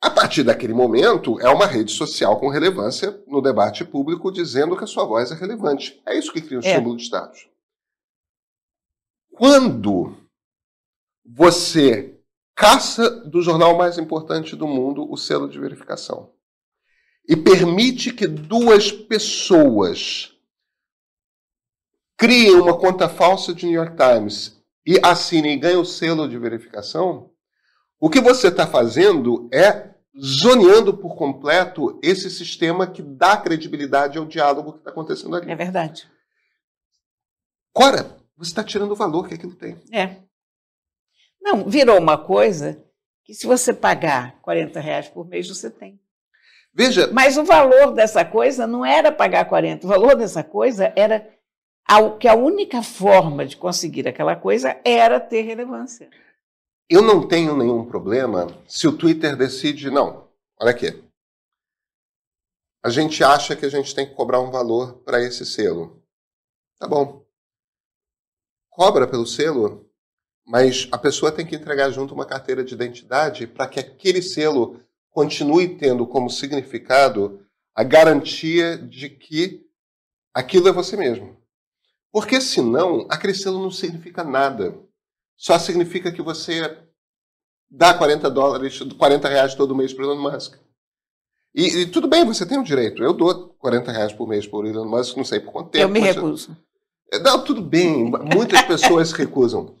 a 0.00 0.08
partir 0.08 0.42
daquele 0.42 0.72
momento 0.72 1.38
é 1.40 1.48
uma 1.50 1.66
rede 1.66 1.92
social 1.92 2.40
com 2.40 2.48
relevância 2.48 3.22
no 3.26 3.42
debate 3.42 3.84
público, 3.84 4.32
dizendo 4.32 4.76
que 4.76 4.84
a 4.84 4.86
sua 4.86 5.04
voz 5.04 5.30
é 5.30 5.34
relevante. 5.34 6.00
É 6.06 6.16
isso 6.16 6.32
que 6.32 6.40
cria 6.40 6.58
o 6.58 6.64
é. 6.64 6.74
símbolo 6.74 6.96
de 6.96 7.02
status. 7.02 7.48
Quando 9.30 10.16
você 11.24 12.18
caça 12.54 13.10
do 13.10 13.40
jornal 13.40 13.76
mais 13.76 13.98
importante 13.98 14.56
do 14.56 14.66
mundo 14.66 15.10
o 15.10 15.16
selo 15.16 15.48
de 15.48 15.58
verificação 15.58 16.30
e 17.28 17.36
permite 17.36 18.12
que 18.12 18.26
duas 18.26 18.90
pessoas 18.90 20.34
criem 22.18 22.56
uma 22.56 22.76
conta 22.76 23.08
falsa 23.08 23.54
de 23.54 23.64
New 23.64 23.74
York 23.74 23.96
Times 23.96 24.62
e 24.84 24.98
assinem 25.02 25.54
e 25.54 25.58
ganhem 25.58 25.78
o 25.78 25.84
selo 25.84 26.28
de 26.28 26.38
verificação, 26.38 27.30
o 28.00 28.08
que 28.08 28.20
você 28.20 28.48
está 28.48 28.66
fazendo 28.66 29.48
é 29.52 29.90
zoneando 30.18 30.96
por 30.96 31.14
completo 31.14 32.00
esse 32.02 32.30
sistema 32.30 32.86
que 32.86 33.02
dá 33.02 33.36
credibilidade 33.36 34.18
ao 34.18 34.26
diálogo 34.26 34.72
que 34.72 34.78
está 34.78 34.90
acontecendo 34.90 35.36
ali. 35.36 35.50
É 35.50 35.54
verdade. 35.54 36.10
Cora, 37.72 38.16
você 38.36 38.50
está 38.50 38.64
tirando 38.64 38.92
o 38.92 38.96
valor 38.96 39.28
que 39.28 39.34
aquilo 39.34 39.54
tem. 39.54 39.76
É. 39.92 40.16
Não, 41.40 41.68
virou 41.68 41.98
uma 41.98 42.18
coisa 42.18 42.82
que 43.24 43.34
se 43.34 43.46
você 43.46 43.72
pagar 43.72 44.40
40 44.40 44.80
reais 44.80 45.08
por 45.08 45.28
mês, 45.28 45.48
você 45.48 45.70
tem. 45.70 46.00
Veja. 46.72 47.10
Mas 47.12 47.36
o 47.36 47.44
valor 47.44 47.92
dessa 47.92 48.24
coisa 48.24 48.66
não 48.66 48.84
era 48.84 49.12
pagar 49.12 49.44
40, 49.44 49.86
o 49.86 49.90
valor 49.90 50.16
dessa 50.16 50.42
coisa 50.42 50.92
era 50.96 51.28
que 52.18 52.28
a 52.28 52.34
única 52.34 52.82
forma 52.82 53.44
de 53.44 53.56
conseguir 53.56 54.06
aquela 54.06 54.36
coisa 54.36 54.80
era 54.84 55.18
ter 55.18 55.42
relevância. 55.42 56.08
Eu 56.90 57.02
não 57.02 57.26
tenho 57.26 57.56
nenhum 57.56 57.86
problema 57.86 58.48
se 58.66 58.88
o 58.88 58.96
Twitter 58.96 59.36
decide, 59.36 59.90
não, 59.90 60.28
olha 60.60 60.72
aqui. 60.72 61.02
A 62.82 62.90
gente 62.90 63.22
acha 63.22 63.54
que 63.54 63.64
a 63.64 63.68
gente 63.68 63.94
tem 63.94 64.06
que 64.06 64.14
cobrar 64.14 64.40
um 64.40 64.50
valor 64.50 64.98
para 65.04 65.22
esse 65.22 65.46
selo. 65.46 66.02
Tá 66.78 66.88
bom. 66.88 67.24
Cobra 68.68 69.06
pelo 69.06 69.26
selo 69.26 69.90
mas 70.50 70.88
a 70.90 70.98
pessoa 70.98 71.30
tem 71.30 71.46
que 71.46 71.54
entregar 71.54 71.92
junto 71.92 72.12
uma 72.12 72.26
carteira 72.26 72.64
de 72.64 72.74
identidade 72.74 73.46
para 73.46 73.68
que 73.68 73.78
aquele 73.78 74.20
selo 74.20 74.80
continue 75.08 75.76
tendo 75.76 76.04
como 76.04 76.28
significado 76.28 77.46
a 77.72 77.84
garantia 77.84 78.76
de 78.76 79.08
que 79.08 79.64
aquilo 80.34 80.66
é 80.66 80.72
você 80.72 80.96
mesmo. 80.96 81.36
Porque 82.10 82.40
senão, 82.40 83.06
aquele 83.08 83.32
selo 83.32 83.62
não 83.62 83.70
significa 83.70 84.24
nada. 84.24 84.76
Só 85.40 85.58
significa 85.58 86.12
que 86.12 86.20
você 86.20 86.76
dá 87.70 87.94
40 87.94 88.30
dólares, 88.30 88.78
40 88.78 89.26
reais 89.26 89.54
todo 89.54 89.74
mês 89.74 89.90
para 89.90 90.06
o 90.06 90.12
Elon 90.12 90.20
Musk. 90.20 90.56
E, 91.54 91.78
e, 91.78 91.86
tudo 91.86 92.06
bem, 92.06 92.26
você 92.26 92.44
tem 92.44 92.58
o 92.58 92.62
direito. 92.62 93.02
Eu 93.02 93.14
dou 93.14 93.48
40 93.58 93.90
reais 93.90 94.12
por 94.12 94.28
mês 94.28 94.46
por 94.46 94.66
Elon 94.66 94.84
Musk, 94.84 95.16
não 95.16 95.24
sei 95.24 95.40
por 95.40 95.50
quanto 95.50 95.70
tempo. 95.70 95.84
Eu 95.84 95.88
me 95.88 96.00
recuso. 96.00 96.54
Não, 97.22 97.42
tudo 97.42 97.62
bem. 97.62 98.10
Muitas 98.34 98.60
pessoas 98.60 99.08
se 99.08 99.14
recusam. 99.14 99.74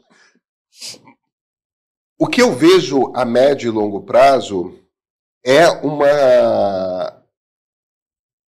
O 2.18 2.26
que 2.26 2.40
eu 2.40 2.54
vejo 2.54 3.12
a 3.14 3.26
médio 3.26 3.68
e 3.68 3.70
longo 3.70 4.00
prazo 4.00 4.74
é 5.44 5.68
uma 5.68 7.22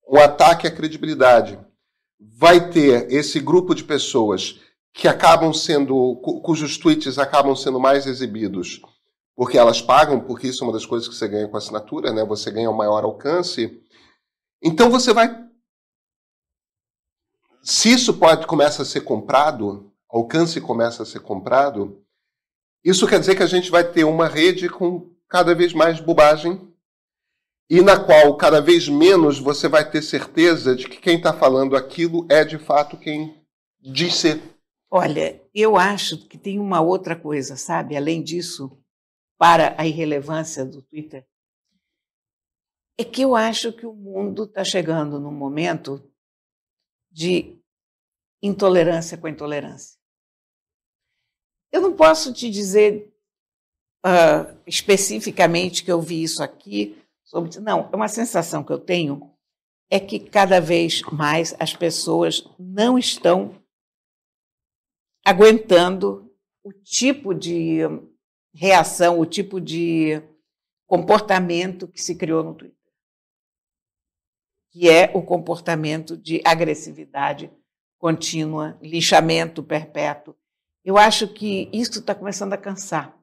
um 0.09 0.19
ataque 0.19 0.67
à 0.67 0.71
credibilidade. 0.71 1.61
Vai 2.19 2.71
ter 2.71 3.13
esse 3.13 3.39
grupo 3.39 3.75
de 3.75 3.85
pessoas 3.85 4.59
que 4.93 5.09
acabam 5.09 5.53
sendo 5.53 6.17
cujos 6.45 6.77
tweets 6.77 7.19
acabam 7.19 7.57
sendo 7.57 7.81
mais 7.81 8.07
exibidos 8.07 8.81
porque 9.35 9.57
elas 9.57 9.81
pagam, 9.81 10.21
porque 10.21 10.49
isso 10.49 10.63
é 10.63 10.67
uma 10.67 10.73
das 10.73 10.87
coisas 10.87 11.09
que 11.09 11.15
você 11.15 11.27
ganha 11.27 11.49
com 11.49 11.57
a 11.57 11.59
assinatura, 11.59 12.13
né? 12.13 12.25
Você 12.25 12.51
ganha 12.51 12.71
um 12.71 12.77
maior 12.77 13.03
alcance. 13.03 13.83
Então 14.63 14.91
você 14.91 15.13
vai 15.13 15.43
se 17.63 17.93
isso 17.93 18.15
pode 18.15 18.47
começa 18.47 18.83
a 18.83 18.85
ser 18.85 19.03
comprado, 19.03 19.93
alcance 20.09 20.61
começa 20.61 21.05
a 21.05 21.07
ser 21.07 21.21
comprado, 21.21 22.03
isso 22.85 23.07
quer 23.07 23.21
dizer 23.21 23.37
que 23.37 23.43
a 23.43 23.47
gente 23.47 23.71
vai 23.71 23.85
ter 23.85 24.03
uma 24.03 24.27
rede 24.27 24.69
com 24.69 25.11
cada 25.29 25.55
vez 25.55 25.73
mais 25.73 26.01
bobagem 26.01 26.61
e 27.71 27.81
na 27.81 27.99
qual 27.99 28.37
cada 28.37 28.61
vez 28.61 28.89
menos 28.89 29.39
você 29.39 29.69
vai 29.69 29.89
ter 29.89 30.03
certeza 30.03 30.75
de 30.75 30.89
que 30.89 31.01
quem 31.01 31.17
está 31.17 31.33
falando 31.33 31.77
aquilo 31.77 32.27
é 32.29 32.45
de 32.45 32.59
fato 32.59 32.97
quem 32.97 33.41
diz 33.81 34.17
ser. 34.17 34.43
Olha, 34.95 35.43
eu 35.55 35.79
acho 35.79 36.29
que 36.29 36.37
tem 36.37 36.59
uma 36.59 36.83
outra 36.83 37.19
coisa, 37.19 37.57
sabe? 37.57 37.97
Além 37.97 38.23
disso, 38.23 38.79
para 39.39 39.75
a 39.81 39.87
irrelevância 39.87 40.67
do 40.67 40.83
Twitter, 40.83 41.27
é 42.99 43.03
que 43.03 43.23
eu 43.23 43.35
acho 43.35 43.73
que 43.73 43.87
o 43.87 43.95
mundo 43.95 44.45
está 44.45 44.63
chegando 44.63 45.19
num 45.19 45.33
momento 45.33 46.07
de 47.11 47.59
intolerância 48.43 49.17
com 49.17 49.27
intolerância. 49.27 49.99
Eu 51.73 51.81
não 51.81 51.97
posso 51.97 52.31
te 52.31 52.51
dizer 52.51 53.17
uh, 54.05 54.61
especificamente 54.67 55.83
que 55.83 55.91
eu 55.91 56.03
vi 56.03 56.23
isso 56.23 56.43
aqui. 56.43 57.03
Sobre... 57.25 57.59
Não, 57.61 57.89
é 57.91 57.97
uma 57.97 58.09
sensação 58.09 58.63
que 58.63 58.71
eu 58.75 58.79
tenho 58.79 59.33
é 59.91 59.99
que 59.99 60.21
cada 60.21 60.61
vez 60.61 61.01
mais 61.11 61.55
as 61.59 61.75
pessoas 61.75 62.47
não 62.59 62.99
estão 62.99 63.62
aguentando 65.25 66.31
o 66.63 66.73
tipo 66.73 67.35
de 67.35 67.81
reação, 68.55 69.19
o 69.19 69.27
tipo 69.27 69.61
de 69.61 70.23
comportamento 70.87 71.89
que 71.89 72.01
se 72.01 72.15
criou 72.15 72.43
no 72.43 72.55
Twitter. 72.55 72.77
Que 74.71 74.89
é 74.89 75.11
o 75.15 75.23
comportamento 75.23 76.17
de 76.17 76.41
agressividade 76.45 77.51
contínua, 77.99 78.79
lixamento 78.83 79.63
perpétuo, 79.63 80.35
eu 80.85 80.99
acho 80.99 81.33
que 81.33 81.71
isso 81.73 82.01
está 82.01 82.15
começando 82.15 82.53
a 82.53 82.59
cansar. 82.59 83.17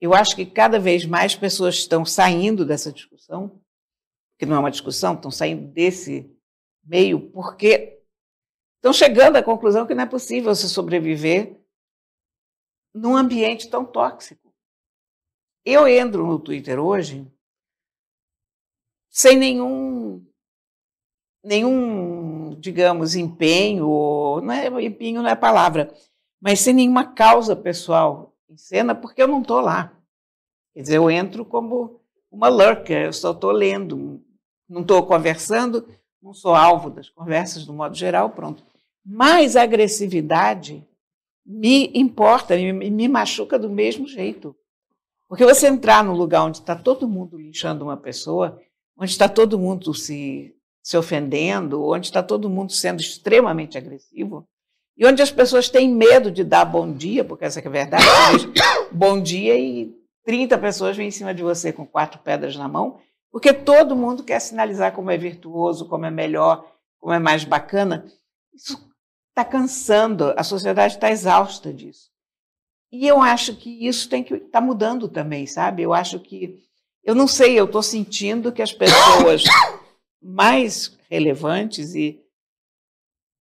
Eu 0.00 0.14
acho 0.14 0.34
que 0.34 0.46
cada 0.46 0.78
vez 0.78 1.04
mais 1.04 1.34
pessoas 1.34 1.76
estão 1.76 2.04
saindo 2.04 2.64
dessa 2.64 2.90
discussão 2.90 3.60
que 4.38 4.46
não 4.46 4.56
é 4.56 4.58
uma 4.58 4.70
discussão, 4.70 5.14
estão 5.14 5.30
saindo 5.30 5.70
desse 5.72 6.30
meio 6.82 7.30
porque 7.30 7.93
estão 8.84 8.92
chegando 8.92 9.36
à 9.36 9.42
conclusão 9.42 9.86
que 9.86 9.94
não 9.94 10.04
é 10.04 10.06
possível 10.06 10.54
se 10.54 10.68
sobreviver 10.68 11.58
num 12.94 13.16
ambiente 13.16 13.70
tão 13.70 13.82
tóxico. 13.82 14.52
Eu 15.64 15.88
entro 15.88 16.26
no 16.26 16.38
Twitter 16.38 16.78
hoje 16.78 17.26
sem 19.08 19.38
nenhum 19.38 20.22
nenhum, 21.42 22.58
digamos, 22.60 23.14
empenho, 23.14 24.40
não 24.42 24.52
é, 24.52 24.66
empenho 24.82 25.22
não 25.22 25.28
é 25.28 25.34
palavra, 25.34 25.94
mas 26.40 26.60
sem 26.60 26.74
nenhuma 26.74 27.14
causa 27.14 27.56
pessoal 27.56 28.34
em 28.48 28.56
cena, 28.56 28.94
porque 28.94 29.22
eu 29.22 29.28
não 29.28 29.40
estou 29.40 29.60
lá. 29.60 29.94
Quer 30.74 30.82
dizer, 30.82 30.96
eu 30.96 31.10
entro 31.10 31.44
como 31.44 32.00
uma 32.30 32.48
lurker, 32.48 33.06
eu 33.06 33.12
só 33.12 33.30
estou 33.32 33.50
lendo, 33.50 34.22
não 34.68 34.82
estou 34.82 35.06
conversando, 35.06 35.86
não 36.22 36.32
sou 36.34 36.54
alvo 36.54 36.90
das 36.90 37.08
conversas, 37.08 37.64
do 37.66 37.72
modo 37.72 37.94
geral, 37.94 38.30
pronto. 38.30 38.73
Mas 39.04 39.56
a 39.56 39.62
agressividade 39.62 40.86
me 41.44 41.90
importa, 41.94 42.56
me, 42.56 42.72
me 42.72 43.08
machuca 43.08 43.58
do 43.58 43.68
mesmo 43.68 44.08
jeito. 44.08 44.56
Porque 45.28 45.44
você 45.44 45.66
entrar 45.66 46.02
num 46.02 46.14
lugar 46.14 46.44
onde 46.44 46.58
está 46.58 46.74
todo 46.74 47.08
mundo 47.08 47.36
linchando 47.36 47.84
uma 47.84 47.96
pessoa, 47.96 48.58
onde 48.96 49.10
está 49.10 49.28
todo 49.28 49.58
mundo 49.58 49.92
se, 49.92 50.54
se 50.82 50.96
ofendendo, 50.96 51.84
onde 51.84 52.06
está 52.06 52.22
todo 52.22 52.48
mundo 52.48 52.72
sendo 52.72 53.00
extremamente 53.00 53.76
agressivo, 53.76 54.46
e 54.96 55.04
onde 55.04 55.22
as 55.22 55.30
pessoas 55.30 55.68
têm 55.68 55.88
medo 55.92 56.30
de 56.30 56.44
dar 56.44 56.64
bom 56.64 56.92
dia, 56.92 57.24
porque 57.24 57.44
essa 57.44 57.58
é 57.58 57.66
a 57.66 57.70
verdade, 57.70 58.52
bom 58.92 59.20
dia 59.20 59.58
e 59.58 59.92
30 60.24 60.56
pessoas 60.58 60.96
vêm 60.96 61.08
em 61.08 61.10
cima 61.10 61.34
de 61.34 61.42
você 61.42 61.72
com 61.72 61.84
quatro 61.84 62.20
pedras 62.20 62.56
na 62.56 62.68
mão, 62.68 63.00
porque 63.32 63.52
todo 63.52 63.96
mundo 63.96 64.22
quer 64.22 64.40
sinalizar 64.40 64.92
como 64.92 65.10
é 65.10 65.18
virtuoso, 65.18 65.88
como 65.88 66.06
é 66.06 66.10
melhor, 66.10 66.64
como 67.00 67.12
é 67.12 67.18
mais 67.18 67.44
bacana. 67.44 68.06
Isso 68.54 68.93
está 69.34 69.44
cansando, 69.44 70.32
a 70.36 70.44
sociedade 70.44 70.94
está 70.94 71.10
exausta 71.10 71.74
disso. 71.74 72.08
E 72.92 73.08
eu 73.08 73.20
acho 73.20 73.56
que 73.56 73.84
isso 73.84 74.08
tem 74.08 74.22
que 74.22 74.34
estar 74.34 74.60
tá 74.60 74.60
mudando 74.60 75.08
também, 75.08 75.44
sabe? 75.44 75.82
Eu 75.82 75.92
acho 75.92 76.20
que, 76.20 76.62
eu 77.02 77.16
não 77.16 77.26
sei, 77.26 77.58
eu 77.58 77.64
estou 77.64 77.82
sentindo 77.82 78.52
que 78.52 78.62
as 78.62 78.72
pessoas 78.72 79.42
mais 80.22 80.96
relevantes 81.10 81.96
e, 81.96 82.24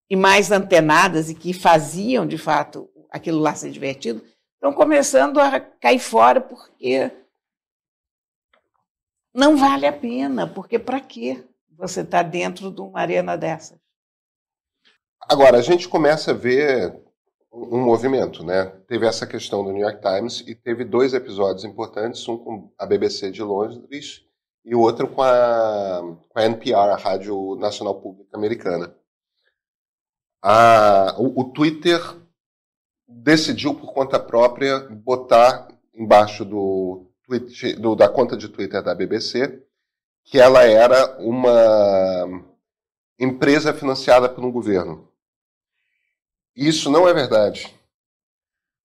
e 0.10 0.16
mais 0.16 0.52
antenadas 0.52 1.30
e 1.30 1.36
que 1.36 1.54
faziam, 1.54 2.26
de 2.26 2.40
fato, 2.40 2.90
aquilo 3.12 3.40
lá 3.40 3.54
ser 3.54 3.70
divertido, 3.70 4.26
estão 4.56 4.74
começando 4.74 5.40
a 5.40 5.60
cair 5.60 6.00
fora 6.00 6.42
porque 6.42 7.12
não 9.32 9.56
vale 9.56 9.86
a 9.86 9.94
pena, 9.94 10.48
porque 10.48 10.80
para 10.80 11.00
que 11.00 11.48
você 11.70 12.02
está 12.02 12.24
dentro 12.24 12.72
de 12.72 12.82
uma 12.82 13.00
arena 13.00 13.38
dessas? 13.38 13.83
Agora, 15.30 15.58
a 15.58 15.62
gente 15.62 15.88
começa 15.88 16.32
a 16.32 16.34
ver 16.34 16.94
um 17.52 17.80
movimento, 17.80 18.44
né? 18.44 18.66
Teve 18.88 19.06
essa 19.06 19.28
questão 19.28 19.64
do 19.64 19.72
New 19.72 19.82
York 19.82 20.02
Times 20.02 20.44
e 20.48 20.56
teve 20.56 20.84
dois 20.84 21.14
episódios 21.14 21.64
importantes, 21.64 22.28
um 22.28 22.38
com 22.38 22.74
a 22.78 22.86
BBC 22.86 23.32
de 23.32 23.44
Londres 23.44 24.24
e 24.66 24.76
o 24.76 24.80
outro 24.80 25.08
com 25.08 25.22
a, 25.22 26.02
com 26.30 26.40
a 26.40 26.46
NPR, 26.46 26.92
a 26.92 26.96
Rádio 26.96 27.56
Nacional 27.56 28.02
Pública 28.02 28.36
Americana. 28.36 28.96
A, 30.42 31.16
o, 31.18 31.42
o 31.42 31.44
Twitter 31.46 32.02
decidiu 33.08 33.76
por 33.76 33.94
conta 33.94 34.20
própria 34.20 34.80
botar 34.80 35.68
embaixo 35.94 36.44
do 36.44 37.06
tweet, 37.26 37.74
do, 37.74 37.96
da 37.96 38.10
conta 38.10 38.36
de 38.36 38.50
Twitter 38.50 38.82
da 38.82 38.96
BBC, 38.96 39.64
que 40.26 40.40
ela 40.40 40.64
era 40.64 41.18
uma 41.20 42.44
empresa 43.20 43.74
financiada 43.74 44.28
pelo 44.28 44.52
governo. 44.52 45.13
Isso 46.56 46.90
não 46.90 47.08
é 47.08 47.14
verdade. 47.14 47.74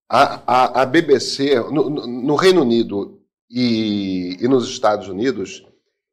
A, 0.09 0.41
a, 0.45 0.81
a 0.81 0.85
BBC, 0.85 1.55
no, 1.71 1.89
no, 1.89 2.35
Reino 2.35 2.61
Unido 2.61 3.21
e, 3.49 4.37
e 4.39 4.47
nos 4.47 4.67
Estados 4.67 5.07
Unidos, 5.07 5.63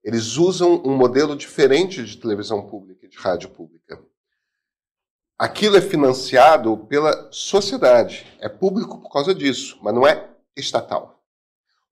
eles 0.05 0.37
usam 0.37 0.83
um 0.85 0.95
modelo 0.95 1.35
diferente 1.35 2.05
de 2.05 2.19
televisão 2.19 2.67
pública 2.67 3.07
e 3.07 3.09
de 3.09 3.17
rádio 3.17 3.49
pública. 3.49 3.99
Aquilo 5.39 5.77
é 5.77 5.81
financiado 5.81 6.77
pela 6.77 7.31
sociedade. 7.33 8.27
É 8.39 8.49
público 8.49 9.01
por 9.01 9.11
causa 9.11 9.35
disso, 9.35 9.79
mas 9.83 9.95
não 9.95 10.07
é 10.07 10.31
estatal. 10.55 11.23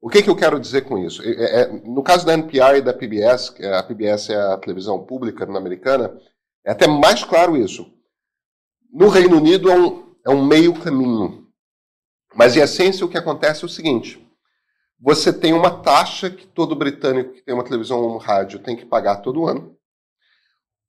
O 0.00 0.10
que, 0.10 0.22
que 0.22 0.28
eu 0.28 0.36
quero 0.36 0.60
dizer 0.60 0.82
com 0.82 0.98
isso? 0.98 1.22
É, 1.22 1.62
é, 1.62 1.66
no 1.66 2.02
caso 2.02 2.26
da 2.26 2.34
NPR 2.34 2.76
e 2.76 2.82
da 2.82 2.92
PBS, 2.92 3.54
a 3.78 3.82
PBS 3.82 4.28
é 4.28 4.36
a 4.36 4.58
televisão 4.58 5.02
pública 5.02 5.44
americana, 5.44 6.14
é 6.62 6.72
até 6.72 6.86
mais 6.86 7.24
claro 7.24 7.56
isso. 7.56 7.90
No 8.94 9.08
Reino 9.08 9.38
Unido 9.38 9.68
é 9.68 9.76
um, 9.76 10.14
é 10.24 10.30
um 10.30 10.46
meio 10.46 10.72
caminho. 10.72 11.48
Mas, 12.32 12.56
em 12.56 12.60
essência, 12.60 13.04
o 13.04 13.08
que 13.08 13.18
acontece 13.18 13.64
é 13.64 13.66
o 13.66 13.68
seguinte: 13.68 14.24
você 15.00 15.32
tem 15.32 15.52
uma 15.52 15.82
taxa 15.82 16.30
que 16.30 16.46
todo 16.46 16.76
britânico 16.76 17.32
que 17.32 17.42
tem 17.42 17.52
uma 17.52 17.64
televisão 17.64 18.00
ou 18.00 18.14
um 18.14 18.18
rádio 18.18 18.60
tem 18.60 18.76
que 18.76 18.86
pagar 18.86 19.16
todo 19.16 19.48
ano. 19.48 19.76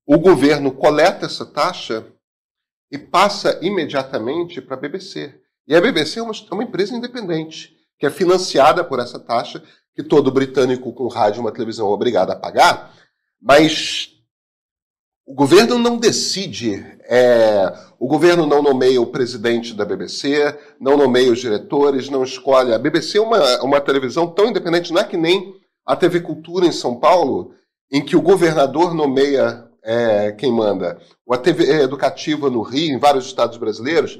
O 0.05 0.19
governo 0.19 0.71
coleta 0.71 1.25
essa 1.25 1.47
taxa 1.47 2.05
e 2.91 2.97
passa 2.99 3.57
imediatamente 3.63 4.61
para 4.61 4.75
a 4.77 4.79
BBC. 4.79 5.41
E 5.67 5.75
a 5.75 5.81
BBC 5.81 6.19
é 6.19 6.21
uma, 6.21 6.31
é 6.33 6.53
uma 6.53 6.63
empresa 6.63 6.95
independente 6.95 7.75
que 7.97 8.05
é 8.05 8.11
financiada 8.11 8.83
por 8.83 8.99
essa 8.99 9.19
taxa, 9.19 9.63
que 9.95 10.03
todo 10.03 10.31
britânico 10.31 10.93
com 10.93 11.07
rádio 11.07 11.39
e 11.39 11.41
uma 11.41 11.51
televisão 11.51 11.87
é 11.87 11.91
obrigado 11.91 12.29
a 12.29 12.35
pagar, 12.35 12.93
mas 13.41 14.14
o 15.25 15.33
governo 15.33 15.79
não 15.79 15.97
decide, 15.97 16.85
é, 17.01 17.73
o 17.99 18.07
governo 18.07 18.45
não 18.45 18.61
nomeia 18.61 19.01
o 19.01 19.07
presidente 19.07 19.73
da 19.73 19.83
BBC, 19.83 20.55
não 20.79 20.95
nomeia 20.95 21.31
os 21.31 21.39
diretores, 21.39 22.09
não 22.09 22.23
escolhe. 22.23 22.73
A 22.73 22.77
BBC 22.77 23.17
é 23.17 23.21
uma, 23.21 23.63
uma 23.63 23.81
televisão 23.81 24.27
tão 24.27 24.49
independente, 24.49 24.93
não 24.93 25.01
é 25.01 25.03
que 25.03 25.17
nem 25.17 25.55
a 25.83 25.95
TV 25.95 26.21
Cultura 26.21 26.67
em 26.67 26.71
São 26.71 26.99
Paulo, 26.99 27.55
em 27.91 28.05
que 28.05 28.15
o 28.15 28.21
governador 28.21 28.93
nomeia 28.93 29.67
é, 29.83 30.31
quem 30.31 30.51
manda, 30.51 30.99
ou 31.25 31.33
a 31.33 31.37
TV 31.37 31.71
Educativa 31.81 32.49
no 32.49 32.61
Rio, 32.61 32.93
em 32.95 32.99
vários 32.99 33.25
estados 33.25 33.57
brasileiros, 33.57 34.19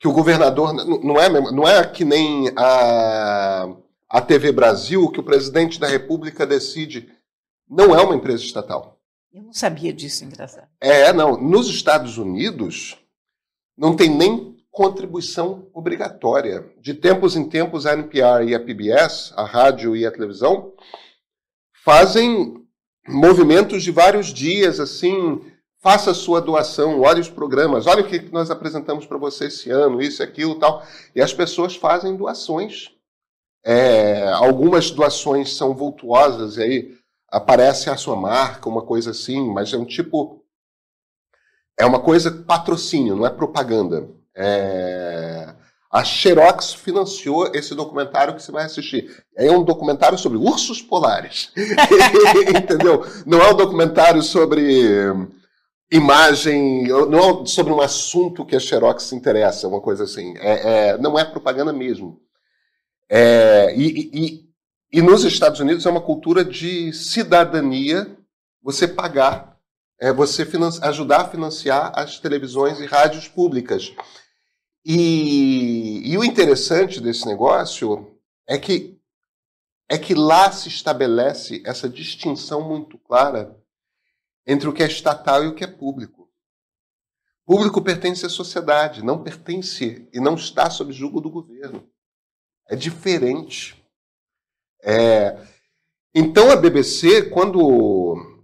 que 0.00 0.08
o 0.08 0.12
governador 0.12 0.72
não 0.74 1.20
é, 1.20 1.28
não 1.52 1.68
é 1.68 1.84
que 1.86 2.04
nem 2.04 2.52
a, 2.56 3.68
a 4.08 4.20
TV 4.20 4.50
Brasil, 4.50 5.08
que 5.10 5.20
o 5.20 5.24
presidente 5.24 5.78
da 5.78 5.86
República 5.86 6.44
decide. 6.44 7.08
Não 7.70 7.94
é 7.94 8.02
uma 8.02 8.16
empresa 8.16 8.42
estatal. 8.42 8.98
Eu 9.32 9.42
não 9.42 9.52
sabia 9.52 9.92
disso, 9.92 10.24
engraçado. 10.24 10.68
É, 10.80 11.12
não. 11.12 11.40
Nos 11.40 11.66
Estados 11.68 12.18
Unidos, 12.18 12.98
não 13.76 13.96
tem 13.96 14.10
nem 14.10 14.56
contribuição 14.70 15.68
obrigatória. 15.72 16.70
De 16.80 16.92
tempos 16.92 17.34
em 17.34 17.48
tempos, 17.48 17.86
a 17.86 17.94
NPR 17.94 18.44
e 18.46 18.54
a 18.54 18.60
PBS, 18.60 19.32
a 19.36 19.44
rádio 19.44 19.96
e 19.96 20.04
a 20.04 20.10
televisão, 20.10 20.74
fazem 21.84 22.62
movimentos 23.08 23.82
de 23.82 23.90
vários 23.90 24.26
dias, 24.28 24.78
assim, 24.78 25.40
faça 25.80 26.14
sua 26.14 26.40
doação, 26.40 27.00
olhe 27.00 27.20
os 27.20 27.28
programas, 27.28 27.86
olha 27.86 28.02
o 28.02 28.06
que 28.06 28.20
nós 28.30 28.50
apresentamos 28.50 29.06
para 29.06 29.18
você 29.18 29.46
esse 29.46 29.70
ano, 29.70 30.00
isso, 30.00 30.22
aquilo, 30.22 30.58
tal. 30.58 30.82
E 31.14 31.20
as 31.20 31.32
pessoas 31.32 31.74
fazem 31.74 32.16
doações. 32.16 32.90
É, 33.64 34.28
algumas 34.32 34.90
doações 34.90 35.56
são 35.56 35.74
vultuosas, 35.74 36.56
e 36.56 36.62
aí 36.62 37.01
aparece 37.32 37.88
a 37.88 37.96
sua 37.96 38.14
marca, 38.14 38.68
uma 38.68 38.82
coisa 38.82 39.10
assim, 39.10 39.50
mas 39.50 39.72
é 39.72 39.78
um 39.78 39.86
tipo. 39.86 40.44
É 41.78 41.86
uma 41.86 42.00
coisa 42.00 42.30
patrocínio, 42.30 43.16
não 43.16 43.26
é 43.26 43.30
propaganda. 43.30 44.06
É, 44.36 45.54
a 45.90 46.04
Xerox 46.04 46.74
financiou 46.74 47.50
esse 47.54 47.74
documentário 47.74 48.34
que 48.34 48.42
você 48.42 48.52
vai 48.52 48.66
assistir. 48.66 49.24
É 49.34 49.50
um 49.50 49.64
documentário 49.64 50.18
sobre 50.18 50.36
ursos 50.36 50.82
polares. 50.82 51.50
Entendeu? 52.54 53.04
Não 53.26 53.40
é 53.40 53.50
um 53.50 53.56
documentário 53.56 54.22
sobre 54.22 55.10
imagem, 55.90 56.86
não 56.88 57.42
é 57.42 57.46
sobre 57.46 57.72
um 57.72 57.80
assunto 57.80 58.44
que 58.44 58.54
a 58.54 58.60
Xerox 58.60 59.04
se 59.04 59.16
interessa, 59.16 59.66
uma 59.66 59.80
coisa 59.80 60.04
assim. 60.04 60.34
É, 60.38 60.90
é, 60.90 60.98
não 60.98 61.18
é 61.18 61.24
propaganda 61.24 61.72
mesmo. 61.72 62.20
É, 63.08 63.74
e, 63.74 64.10
e, 64.12 64.51
e, 64.92 65.00
nos 65.00 65.24
Estados 65.24 65.60
Unidos 65.60 65.86
é 65.86 65.90
uma 65.90 66.00
cultura 66.00 66.44
de 66.44 66.92
cidadania 66.92 68.16
você 68.62 68.86
pagar, 68.86 69.58
é, 69.98 70.12
você 70.12 70.46
ajudar 70.82 71.22
a 71.22 71.28
financiar 71.28 71.92
as 71.96 72.20
televisões 72.20 72.78
e 72.78 72.86
rádios 72.86 73.26
públicas. 73.26 73.92
E, 74.84 76.02
e 76.04 76.18
o 76.18 76.24
interessante 76.24 77.00
desse 77.00 77.26
negócio 77.26 78.16
é 78.46 78.58
que 78.58 79.00
é 79.88 79.98
que 79.98 80.14
lá 80.14 80.50
se 80.50 80.68
estabelece 80.68 81.62
essa 81.66 81.86
distinção 81.86 82.66
muito 82.66 82.96
clara 82.96 83.54
entre 84.46 84.66
o 84.66 84.72
que 84.72 84.82
é 84.82 84.86
estatal 84.86 85.44
e 85.44 85.48
o 85.48 85.54
que 85.54 85.64
é 85.64 85.66
público. 85.66 86.30
Público 87.44 87.82
pertence 87.82 88.24
à 88.24 88.28
sociedade, 88.30 89.04
não 89.04 89.22
pertence 89.22 90.08
e 90.10 90.18
não 90.18 90.34
está 90.34 90.70
sob 90.70 90.92
julgo 90.92 91.20
do 91.20 91.28
governo. 91.28 91.86
É 92.68 92.74
diferente. 92.74 93.81
É, 94.82 95.36
Então 96.14 96.50
a 96.50 96.56
BBC, 96.56 97.30
quando, 97.30 98.42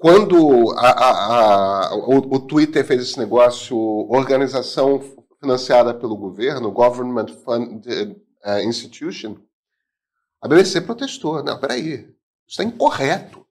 quando 0.00 0.72
a, 0.76 0.90
a, 0.90 1.88
a, 1.88 1.94
o, 1.96 2.18
o, 2.36 2.40
Twitter 2.40 2.84
fez 2.84 3.02
esse 3.02 3.18
negócio, 3.18 3.76
organização 3.76 5.02
financiada 5.40 5.92
pelo 5.92 6.16
governo, 6.16 6.70
Government 6.70 7.28
Funded 7.44 8.16
uh, 8.44 8.60
Institution, 8.64 9.36
a 10.40 10.46
BBC 10.46 10.82
protestou. 10.82 11.42
Não, 11.42 11.58
peraí, 11.58 12.06
isso 12.46 12.62
é 12.62 12.64
incorreto. 12.64 13.44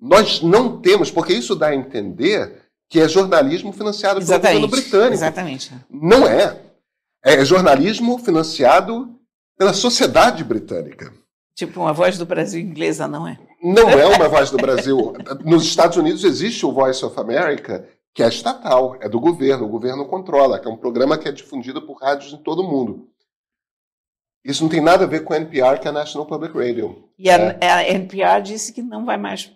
Nós 0.00 0.42
não 0.42 0.80
temos, 0.80 1.10
porque 1.10 1.32
isso 1.32 1.54
dá 1.54 1.68
a 1.68 1.76
entender 1.76 2.62
que 2.88 2.98
é 2.98 3.08
jornalismo 3.08 3.72
financiado 3.72 4.18
exatamente, 4.20 4.56
pelo 4.56 4.68
governo 4.68 4.82
britânico. 4.82 5.14
Exatamente. 5.14 5.72
Não 5.88 6.26
é. 6.26 6.60
É 7.24 7.44
jornalismo 7.44 8.18
financiado 8.18 9.21
pela 9.62 9.72
sociedade 9.72 10.42
britânica. 10.42 11.14
Tipo 11.54 11.82
uma 11.82 11.92
voz 11.92 12.18
do 12.18 12.26
Brasil 12.26 12.60
inglesa, 12.60 13.06
não 13.06 13.28
é? 13.28 13.38
Não 13.62 13.88
é 13.90 14.06
uma 14.08 14.28
voz 14.28 14.50
do 14.50 14.56
Brasil. 14.56 15.12
Nos 15.44 15.62
Estados 15.62 15.96
Unidos 15.96 16.24
existe 16.24 16.66
o 16.66 16.72
Voice 16.72 17.04
of 17.04 17.16
America, 17.20 17.88
que 18.12 18.24
é 18.24 18.28
estatal, 18.28 18.96
é 19.00 19.08
do 19.08 19.20
governo, 19.20 19.66
o 19.66 19.68
governo 19.68 20.04
controla, 20.08 20.58
que 20.58 20.66
é 20.66 20.70
um 20.70 20.76
programa 20.76 21.16
que 21.16 21.28
é 21.28 21.32
difundido 21.32 21.80
por 21.80 21.94
rádios 22.02 22.32
em 22.32 22.38
todo 22.38 22.62
o 22.62 22.68
mundo. 22.68 23.08
Isso 24.44 24.64
não 24.64 24.68
tem 24.68 24.80
nada 24.80 25.04
a 25.04 25.06
ver 25.06 25.22
com 25.22 25.32
a 25.32 25.36
NPR, 25.36 25.78
que 25.78 25.86
é 25.86 25.90
a 25.90 25.94
National 25.94 26.26
Public 26.26 26.58
Radio. 26.58 27.08
E 27.16 27.30
a, 27.30 27.36
é. 27.60 27.70
a 27.70 27.88
NPR 27.88 28.42
disse 28.42 28.72
que 28.72 28.82
não 28.82 29.04
vai 29.04 29.16
mais 29.16 29.52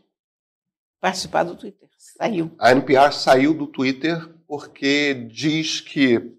participar 1.01 1.43
do 1.43 1.57
Twitter. 1.57 1.89
Saiu. 1.99 2.53
A 2.61 2.71
NPR 2.71 3.13
saiu 3.13 3.53
do 3.53 3.67
Twitter 3.67 4.25
porque 4.47 5.15
diz 5.15 5.81
que 5.81 6.33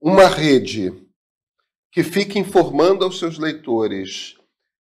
uma 0.00 0.28
rede 0.28 1.09
que 1.90 2.02
fica 2.02 2.38
informando 2.38 3.04
aos 3.04 3.18
seus 3.18 3.38
leitores 3.38 4.36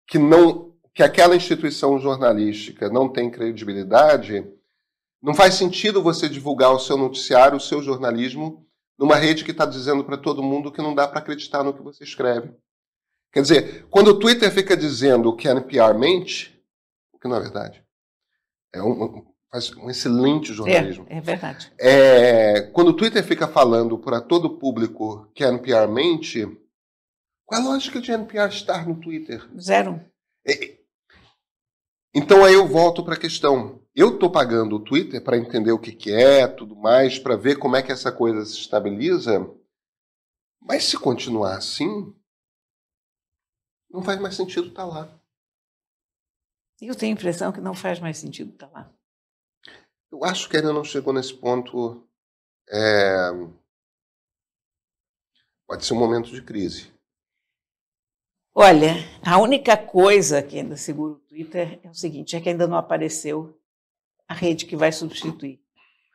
que 0.07 0.17
não 0.17 0.71
que 0.93 1.01
aquela 1.01 1.35
instituição 1.35 1.97
jornalística 1.97 2.87
não 2.87 3.09
tem 3.09 3.29
credibilidade, 3.29 4.45
não 5.19 5.33
faz 5.33 5.55
sentido 5.55 6.03
você 6.03 6.29
divulgar 6.29 6.71
o 6.71 6.79
seu 6.79 6.95
noticiário, 6.95 7.57
o 7.57 7.61
seu 7.61 7.81
jornalismo, 7.81 8.67
numa 8.97 9.15
rede 9.15 9.43
que 9.43 9.49
está 9.49 9.65
dizendo 9.65 10.03
para 10.03 10.17
todo 10.17 10.43
mundo 10.43 10.71
que 10.71 10.83
não 10.83 10.93
dá 10.93 11.07
para 11.07 11.17
acreditar 11.17 11.63
no 11.63 11.73
que 11.73 11.81
você 11.81 12.03
escreve. 12.03 12.53
Quer 13.31 13.41
dizer, 13.41 13.87
quando 13.89 14.09
o 14.09 14.19
Twitter 14.19 14.51
fica 14.51 14.77
dizendo 14.77 15.35
que 15.35 15.47
a 15.47 15.51
NPR 15.51 15.97
mente, 15.97 16.63
o 17.11 17.17
que 17.17 17.27
não 17.27 17.37
é 17.37 17.39
verdade, 17.39 17.83
é 18.71 18.83
um, 18.83 19.25
faz 19.51 19.75
um 19.75 19.89
excelente 19.89 20.53
jornalismo. 20.53 21.07
É, 21.09 21.17
é 21.17 21.21
verdade. 21.21 21.73
É, 21.79 22.61
quando 22.71 22.89
o 22.89 22.93
Twitter 22.93 23.23
fica 23.23 23.47
falando 23.47 23.97
para 23.97 24.21
todo 24.21 24.45
o 24.45 24.57
público 24.59 25.27
que 25.33 25.43
a 25.43 25.49
NPR 25.49 25.87
mente, 25.87 26.45
qual 27.53 27.61
a 27.61 27.65
lógica 27.65 28.01
de 28.01 28.11
NPR 28.11 28.51
estar 28.51 28.87
no 28.87 28.99
Twitter? 28.99 29.47
Zero. 29.59 30.03
É, 30.47 30.79
então 32.15 32.43
aí 32.43 32.55
eu 32.55 32.67
volto 32.67 33.05
para 33.05 33.13
a 33.13 33.19
questão. 33.19 33.79
Eu 33.95 34.15
estou 34.15 34.31
pagando 34.31 34.75
o 34.75 34.83
Twitter 34.83 35.23
para 35.23 35.37
entender 35.37 35.71
o 35.71 35.79
que, 35.79 35.91
que 35.91 36.11
é, 36.11 36.47
tudo 36.47 36.75
mais, 36.75 37.19
para 37.19 37.35
ver 37.35 37.59
como 37.59 37.75
é 37.75 37.83
que 37.83 37.91
essa 37.91 38.11
coisa 38.11 38.43
se 38.43 38.53
estabiliza. 38.53 39.47
Mas 40.59 40.85
se 40.85 40.97
continuar 40.97 41.57
assim, 41.57 42.15
não 43.87 44.01
faz 44.01 44.19
mais 44.19 44.35
sentido 44.35 44.69
estar 44.69 44.83
tá 44.83 44.87
lá. 44.87 45.19
Eu 46.81 46.95
tenho 46.95 47.13
a 47.13 47.17
impressão 47.19 47.51
que 47.51 47.61
não 47.61 47.75
faz 47.75 47.99
mais 47.99 48.17
sentido 48.17 48.51
estar 48.51 48.67
tá 48.67 48.79
lá. 48.79 48.93
Eu 50.11 50.23
acho 50.23 50.49
que 50.49 50.57
ainda 50.57 50.73
não 50.73 50.83
chegou 50.83 51.13
nesse 51.13 51.33
ponto. 51.35 52.07
É... 52.67 53.29
Pode 55.67 55.85
ser 55.85 55.93
um 55.93 55.99
momento 55.99 56.31
de 56.31 56.41
crise. 56.41 56.92
Olha, 58.55 58.95
a 59.25 59.39
única 59.39 59.75
coisa 59.75 60.41
que 60.43 60.59
ainda 60.59 60.77
segura 60.77 61.13
o 61.13 61.19
Twitter 61.19 61.79
é 61.83 61.89
o 61.89 61.93
seguinte: 61.93 62.35
é 62.35 62.41
que 62.41 62.49
ainda 62.49 62.67
não 62.67 62.77
apareceu 62.77 63.59
a 64.27 64.33
rede 64.33 64.65
que 64.65 64.75
vai 64.75 64.91
substituir. 64.91 65.59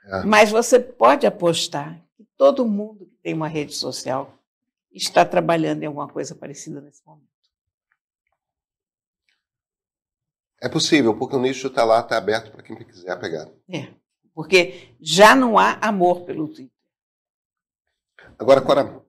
É. 0.04 0.22
Mas 0.24 0.50
você 0.50 0.78
pode 0.78 1.26
apostar 1.26 2.00
que 2.16 2.24
todo 2.36 2.66
mundo 2.66 3.06
que 3.06 3.16
tem 3.16 3.34
uma 3.34 3.48
rede 3.48 3.74
social 3.74 4.38
está 4.92 5.24
trabalhando 5.24 5.82
em 5.82 5.86
alguma 5.86 6.08
coisa 6.08 6.34
parecida 6.34 6.80
nesse 6.80 7.04
momento. 7.04 7.28
É 10.60 10.68
possível, 10.68 11.16
porque 11.16 11.36
o 11.36 11.40
nicho 11.40 11.68
está 11.68 11.84
lá, 11.84 12.00
está 12.00 12.16
aberto 12.16 12.50
para 12.50 12.62
quem 12.62 12.76
quiser 12.76 13.18
pegar. 13.20 13.48
É, 13.68 13.88
porque 14.34 14.94
já 15.00 15.36
não 15.36 15.58
há 15.58 15.78
amor 15.80 16.22
pelo 16.22 16.48
Twitter. 16.48 16.76
Agora, 18.38 18.60
Cora, 18.60 19.04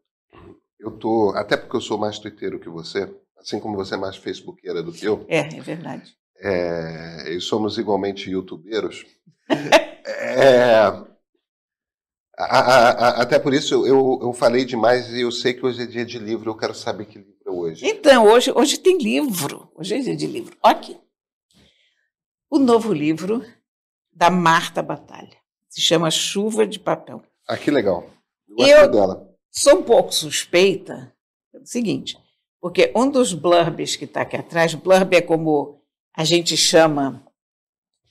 eu 0.80 0.92
tô, 0.92 1.32
até 1.36 1.58
porque 1.58 1.76
eu 1.76 1.82
sou 1.82 1.98
mais 1.98 2.20
twitteiro 2.20 2.60
que 2.60 2.70
você, 2.70 3.14
assim 3.38 3.60
como 3.60 3.76
você 3.76 3.96
é 3.96 3.98
mais 3.98 4.16
facebookeira 4.16 4.82
do 4.82 4.92
que 4.92 5.06
eu. 5.06 5.26
É, 5.28 5.40
é 5.40 5.62
verdade. 5.62 6.16
É, 6.42 7.34
e 7.34 7.42
somos 7.42 7.78
igualmente 7.78 8.30
youtubeiros. 8.30 9.06
é, 9.50 10.76
a, 12.38 12.46
a, 12.46 12.90
a, 12.90 13.22
até 13.22 13.38
por 13.38 13.54
isso 13.54 13.86
eu, 13.86 14.20
eu 14.22 14.32
falei 14.32 14.64
demais 14.64 15.12
e 15.12 15.22
eu 15.22 15.32
sei 15.32 15.54
que 15.54 15.66
hoje 15.66 15.84
é 15.84 15.86
dia 15.86 16.06
de 16.06 16.18
livro, 16.18 16.50
eu 16.50 16.56
quero 16.56 16.74
saber 16.74 17.06
que 17.06 17.18
livro 17.18 17.36
é 17.46 17.50
hoje. 17.50 17.86
Então, 17.86 18.26
hoje, 18.26 18.52
hoje 18.56 18.78
tem 18.78 18.98
livro. 18.98 19.70
Hoje 19.76 19.96
é 19.96 20.00
dia 20.00 20.16
de 20.16 20.28
livro. 20.28 20.56
Aqui 20.64 20.98
o 22.50 22.58
novo 22.58 22.92
livro 22.92 23.46
da 24.12 24.30
Marta 24.30 24.82
Batalha. 24.82 25.38
Se 25.70 25.82
chama 25.82 26.10
Chuva 26.10 26.66
de 26.66 26.80
Papel. 26.80 27.22
Ah, 27.48 27.58
que 27.58 27.70
legal. 27.70 28.10
Eu, 28.58 28.68
eu 28.68 28.92
dela. 28.92 29.29
Sou 29.52 29.80
um 29.80 29.84
pouco 29.84 30.14
suspeita 30.14 31.14
do 31.54 31.66
seguinte, 31.66 32.18
porque 32.62 32.92
um 32.96 33.10
dos 33.10 33.34
blurbs 33.34 33.96
que 33.96 34.06
está 34.06 34.22
aqui 34.22 34.38
atrás, 34.38 34.74
blurb 34.74 35.16
é 35.16 35.22
como 35.22 35.82
a 36.16 36.24
gente 36.24 36.56
chama 36.56 37.26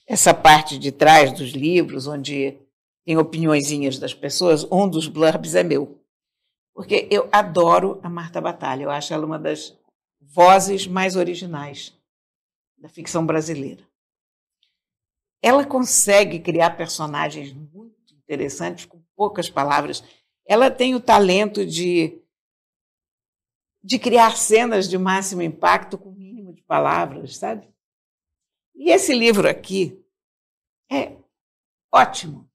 essa 0.07 0.33
parte 0.33 0.79
de 0.79 0.90
trás 0.90 1.33
dos 1.33 1.51
livros, 1.51 2.07
onde 2.07 2.59
tem 3.05 3.16
opiniõezinhas 3.16 3.98
das 3.98 4.14
pessoas, 4.14 4.64
um 4.70 4.88
dos 4.88 5.07
blurbs 5.07 5.55
é 5.55 5.62
meu. 5.62 6.01
Porque 6.74 7.09
eu 7.11 7.29
adoro 7.33 8.01
a 8.03 8.09
Marta 8.09 8.40
Batalha, 8.40 8.85
eu 8.85 8.90
acho 8.90 9.12
ela 9.12 9.27
uma 9.27 9.38
das 9.38 9.77
vozes 10.20 10.87
mais 10.87 11.16
originais 11.16 11.92
da 12.79 12.88
ficção 12.88 13.27
brasileira 13.27 13.88
ela 15.42 15.64
consegue 15.64 16.40
criar 16.40 16.70
personagens 16.70 17.53
muito 17.53 18.14
interessantes 18.14 18.85
com 18.85 19.01
poucas 19.16 19.48
palavras. 19.48 20.03
Ela 20.48 20.70
tem 20.70 20.94
o 20.94 21.00
talento 21.00 21.64
de, 21.64 22.20
de 23.84 23.98
criar 23.98 24.37
cenas 24.37 24.88
de 24.88 24.96
máximo 24.96 25.42
impacto 25.42 25.98
com 25.98 26.08
o 26.08 26.14
mínimo 26.14 26.52
de 26.52 26.62
palavras, 26.62 27.37
sabe? 27.37 27.68
E 28.74 28.90
esse 28.90 29.14
livro 29.14 29.48
aqui 29.48 30.02
é 30.90 31.16
ótimo. 31.92 32.50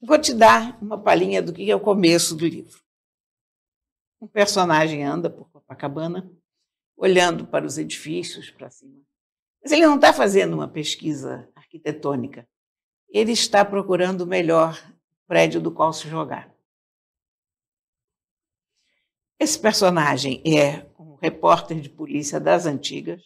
Vou 0.00 0.18
te 0.18 0.32
dar 0.32 0.82
uma 0.82 0.98
palhinha 0.98 1.42
do 1.42 1.52
que 1.52 1.70
é 1.70 1.76
o 1.76 1.80
começo 1.80 2.34
do 2.34 2.46
livro. 2.46 2.82
Um 4.20 4.26
personagem 4.26 5.04
anda 5.04 5.28
por 5.28 5.50
Copacabana, 5.50 6.30
olhando 6.96 7.46
para 7.46 7.66
os 7.66 7.76
edifícios, 7.76 8.50
para 8.50 8.70
cima 8.70 9.06
mas 9.66 9.72
ele 9.72 9.84
não 9.84 9.96
está 9.96 10.12
fazendo 10.12 10.54
uma 10.54 10.68
pesquisa 10.68 11.50
arquitetônica. 11.56 12.48
Ele 13.08 13.32
está 13.32 13.64
procurando 13.64 14.20
o 14.20 14.26
melhor 14.26 14.80
prédio 15.26 15.60
do 15.60 15.70
qual 15.70 15.92
se 15.92 16.08
jogar. 16.08 16.54
Esse 19.38 19.58
personagem 19.58 20.42
é 20.46 20.86
um 20.98 21.14
repórter 21.16 21.80
de 21.80 21.90
polícia 21.90 22.40
das 22.40 22.64
antigas. 22.64 23.22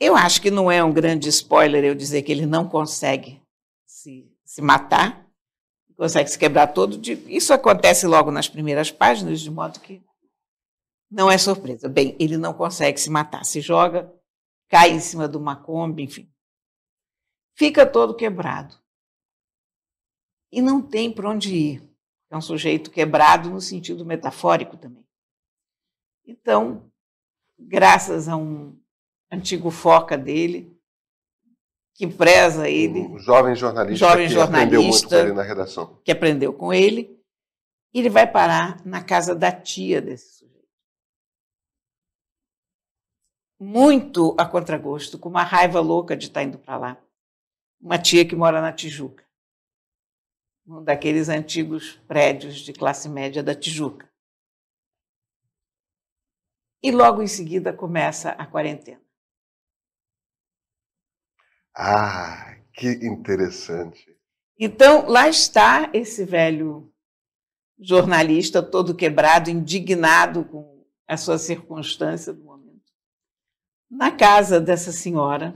Eu 0.00 0.16
acho 0.16 0.40
que 0.40 0.50
não 0.50 0.70
é 0.70 0.82
um 0.82 0.92
grande 0.92 1.28
spoiler 1.28 1.84
eu 1.84 1.94
dizer 1.94 2.22
que 2.22 2.32
ele 2.32 2.46
não 2.46 2.68
consegue 2.68 3.42
se, 3.86 4.30
se 4.44 4.62
matar, 4.62 5.28
consegue 5.96 6.30
se 6.30 6.38
quebrar 6.38 6.68
todo. 6.68 7.00
Isso 7.28 7.52
acontece 7.52 8.06
logo 8.06 8.30
nas 8.30 8.48
primeiras 8.48 8.90
páginas, 8.90 9.40
de 9.40 9.50
modo 9.50 9.78
que 9.80 10.02
não 11.10 11.30
é 11.30 11.36
surpresa. 11.36 11.88
Bem, 11.88 12.16
ele 12.18 12.38
não 12.38 12.54
consegue 12.54 12.98
se 12.98 13.10
matar, 13.10 13.44
se 13.44 13.60
joga, 13.60 14.12
cai 14.68 14.90
em 14.90 14.98
cima 14.98 15.28
de 15.28 15.36
uma 15.36 15.54
Kombi, 15.54 16.02
enfim. 16.04 16.32
Fica 17.54 17.86
todo 17.86 18.16
quebrado. 18.16 18.81
E 20.52 20.60
não 20.60 20.82
tem 20.82 21.10
para 21.10 21.30
onde 21.30 21.54
ir. 21.54 21.82
É 22.30 22.36
um 22.36 22.40
sujeito 22.40 22.90
quebrado 22.90 23.50
no 23.50 23.60
sentido 23.60 24.04
metafórico 24.04 24.76
também. 24.76 25.04
Então, 26.26 26.90
graças 27.58 28.28
a 28.28 28.36
um 28.36 28.78
antigo 29.30 29.70
foca 29.70 30.16
dele, 30.16 30.78
que 31.94 32.06
preza 32.06 32.68
ele. 32.68 33.00
Um 33.00 33.18
jovem 33.18 33.56
jornalista 33.56 34.06
jovem 34.06 34.28
que 34.28 34.34
jornalista, 34.34 34.66
aprendeu 34.66 34.82
muito 34.82 35.08
com 35.08 35.14
ele 35.16 35.32
na 35.32 35.42
redação. 35.42 36.00
Que 36.04 36.12
aprendeu 36.12 36.52
com 36.52 36.72
ele. 36.72 37.22
Ele 37.92 38.08
vai 38.08 38.30
parar 38.30 38.84
na 38.84 39.02
casa 39.02 39.34
da 39.34 39.50
tia 39.52 40.00
desse 40.00 40.42
muito 43.62 44.34
a 44.36 44.44
contragosto, 44.44 45.16
com 45.16 45.28
uma 45.28 45.44
raiva 45.44 45.78
louca 45.78 46.16
de 46.16 46.26
estar 46.26 46.42
indo 46.42 46.58
para 46.58 46.76
lá. 46.76 46.98
Uma 47.80 47.96
tia 47.96 48.26
que 48.26 48.34
mora 48.34 48.60
na 48.60 48.72
Tijuca, 48.72 49.24
um 50.72 50.84
daqueles 50.84 51.28
antigos 51.28 52.00
prédios 52.08 52.56
de 52.56 52.72
classe 52.72 53.08
média 53.08 53.42
da 53.42 53.54
Tijuca. 53.54 54.12
e 56.82 56.90
logo 56.90 57.22
em 57.22 57.28
seguida 57.28 57.72
começa 57.72 58.30
a 58.30 58.44
quarentena. 58.44 59.00
Ah, 61.74 62.56
que 62.74 62.88
interessante. 63.06 64.14
Então, 64.58 65.08
lá 65.08 65.28
está 65.28 65.90
esse 65.94 66.24
velho 66.24 66.92
jornalista 67.78 68.62
todo 68.62 68.94
quebrado, 68.94 69.48
indignado 69.48 70.44
com 70.44 70.84
a 71.06 71.16
sua 71.16 71.38
circunstância 71.38 72.32
do 72.32 72.42
momento, 72.42 72.92
na 73.90 74.10
casa 74.10 74.60
dessa 74.60 74.92
senhora 74.92 75.54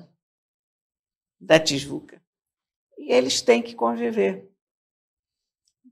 da 1.40 1.61
Tijuca. 1.61 2.22
E 2.96 3.12
eles 3.12 3.42
têm 3.42 3.62
que 3.62 3.74
conviver, 3.74 4.50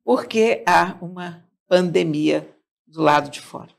porque 0.05 0.63
há 0.67 0.99
uma 1.03 1.49
pandemia 1.67 2.49
do 2.87 3.01
lado 3.01 3.31
de 3.31 3.41
fora. 3.41 3.75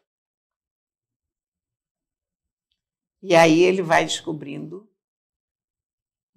E 3.22 3.36
aí 3.36 3.62
ele 3.62 3.82
vai 3.82 4.04
descobrindo 4.04 4.90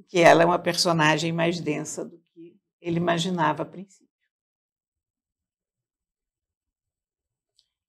que 0.06 0.20
ela 0.20 0.42
é 0.42 0.46
uma 0.46 0.58
personagem 0.58 1.32
mais 1.32 1.60
densa 1.60 2.04
do 2.04 2.18
que 2.32 2.56
ele 2.80 2.98
imaginava 2.98 3.62
a 3.62 3.66
princípio. 3.66 4.06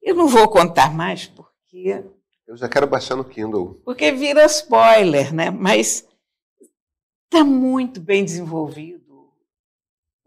Eu 0.02 0.16
não 0.16 0.28
vou 0.28 0.50
contar 0.50 0.94
mais 0.94 1.28
porque. 1.28 2.04
Eu 2.48 2.58
já 2.58 2.68
quero 2.68 2.88
baixar 2.88 3.16
no 3.16 3.24
Kindle. 3.24 3.76
Porque 3.86 4.12
vira 4.12 4.44
spoiler, 4.46 5.34
né? 5.34 5.52
Mas 5.52 6.08
está 7.26 7.44
muito 7.44 8.02
bem 8.02 8.26
desenvolvido 8.26 9.09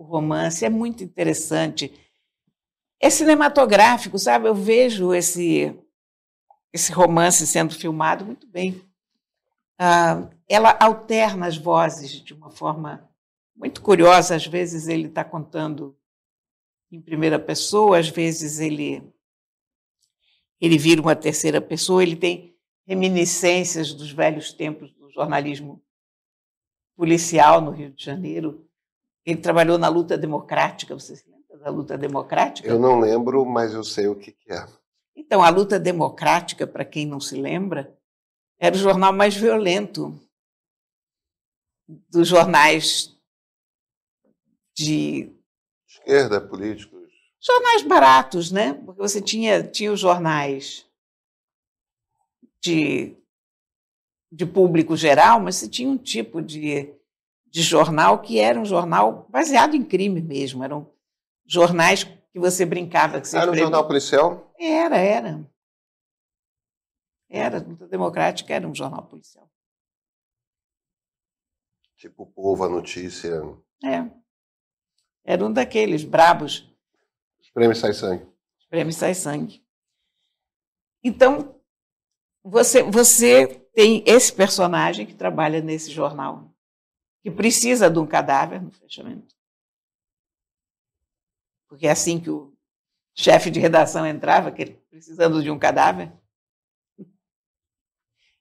o 0.02 0.04
romance, 0.04 0.64
é 0.64 0.68
muito 0.68 1.04
interessante. 1.04 1.92
É 3.00 3.08
cinematográfico, 3.08 4.18
sabe? 4.18 4.48
Eu 4.48 4.54
vejo 4.54 5.14
esse, 5.14 5.76
esse 6.72 6.92
romance 6.92 7.46
sendo 7.46 7.74
filmado 7.74 8.24
muito 8.24 8.46
bem. 8.46 8.82
Ah, 9.78 10.28
ela 10.48 10.76
alterna 10.80 11.46
as 11.46 11.56
vozes 11.56 12.10
de 12.20 12.34
uma 12.34 12.50
forma 12.50 13.08
muito 13.54 13.80
curiosa. 13.80 14.34
Às 14.34 14.46
vezes 14.46 14.88
ele 14.88 15.08
está 15.08 15.24
contando 15.24 15.96
em 16.90 17.00
primeira 17.00 17.38
pessoa, 17.38 17.98
às 17.98 18.08
vezes 18.08 18.58
ele 18.58 19.02
ele 20.60 20.78
vira 20.78 21.00
uma 21.00 21.16
terceira 21.16 21.60
pessoa, 21.60 22.04
ele 22.04 22.14
tem 22.14 22.56
reminiscências 22.86 23.92
dos 23.92 24.12
velhos 24.12 24.52
tempos 24.52 24.92
do 24.92 25.10
jornalismo 25.10 25.82
policial 26.94 27.60
no 27.60 27.72
Rio 27.72 27.90
de 27.90 28.04
Janeiro. 28.04 28.64
Ele 29.24 29.40
trabalhou 29.40 29.78
na 29.78 29.88
luta 29.88 30.18
democrática, 30.18 30.94
você 30.94 31.16
se 31.16 31.28
lembra 31.30 31.58
da 31.58 31.70
luta 31.70 31.96
democrática? 31.96 32.68
Eu 32.68 32.78
não 32.78 32.98
lembro, 32.98 33.44
mas 33.44 33.72
eu 33.72 33.85
sei 33.85 34.08
o 34.08 34.16
que, 34.16 34.32
que 34.32 34.52
é. 34.52 34.66
Então, 35.14 35.42
a 35.42 35.48
luta 35.48 35.78
democrática, 35.78 36.66
para 36.66 36.85
quem 36.85 37.06
não 37.06 37.20
se 37.20 37.37
lembra, 37.37 37.96
era 38.58 38.74
o 38.74 38.78
jornal 38.78 39.12
mais 39.12 39.37
violento 39.37 40.18
dos 42.08 42.28
jornais 42.28 43.16
de 44.76 45.30
esquerda, 45.87 46.40
políticos. 46.40 47.11
Jornais 47.40 47.82
baratos, 47.82 48.50
né? 48.50 48.72
Porque 48.72 49.00
você 49.00 49.20
tinha, 49.20 49.62
tinha 49.62 49.92
os 49.92 50.00
jornais 50.00 50.87
de, 52.62 53.16
de 54.30 54.46
público 54.46 54.96
geral, 54.96 55.40
mas 55.40 55.56
você 55.56 55.68
tinha 55.68 55.88
um 55.88 55.98
tipo 55.98 56.40
de, 56.40 56.94
de 57.52 57.62
jornal 57.62 58.22
que 58.22 58.40
era 58.40 58.58
um 58.58 58.64
jornal 58.64 59.26
baseado 59.28 59.76
em 59.76 59.84
crime 59.84 60.22
mesmo. 60.22 60.64
Eram 60.64 60.90
jornais 61.44 62.02
que 62.02 62.40
você 62.40 62.64
brincava. 62.64 63.20
Que 63.20 63.28
você 63.28 63.36
era 63.36 63.50
um 63.50 63.54
jornal 63.54 63.86
policial? 63.86 64.50
Era, 64.58 64.96
era. 64.96 65.46
Era, 67.28 67.58
a 67.58 67.60
Luta 67.60 67.86
Democrática 67.86 68.54
era 68.54 68.66
um 68.66 68.74
jornal 68.74 69.06
policial. 69.06 69.50
Tipo 71.96 72.26
Povo, 72.26 72.64
a 72.64 72.68
Notícia. 72.68 73.30
É. 73.84 74.10
Era 75.22 75.44
um 75.44 75.52
daqueles 75.52 76.04
brabos. 76.04 76.68
Prêmio 77.52 77.76
Sai 77.76 77.92
Sangue. 77.92 78.26
Prêmio 78.70 78.94
Sai 78.94 79.14
Sangue. 79.14 79.62
Então, 81.04 81.60
você, 82.42 82.82
você 82.82 83.46
tem 83.74 84.02
esse 84.06 84.32
personagem 84.32 85.04
que 85.04 85.14
trabalha 85.14 85.60
nesse 85.60 85.90
jornal, 85.90 86.51
que 87.22 87.30
precisa 87.30 87.88
de 87.88 87.98
um 87.98 88.06
cadáver 88.06 88.61
no 88.61 88.70
fechamento. 88.70 89.35
Porque 91.68 91.87
é 91.87 91.90
assim 91.90 92.20
que 92.20 92.28
o 92.28 92.52
chefe 93.14 93.50
de 93.50 93.61
redação 93.61 94.06
entrava, 94.06 94.52
precisando 94.90 95.42
de 95.42 95.50
um 95.50 95.58
cadáver. 95.58 96.12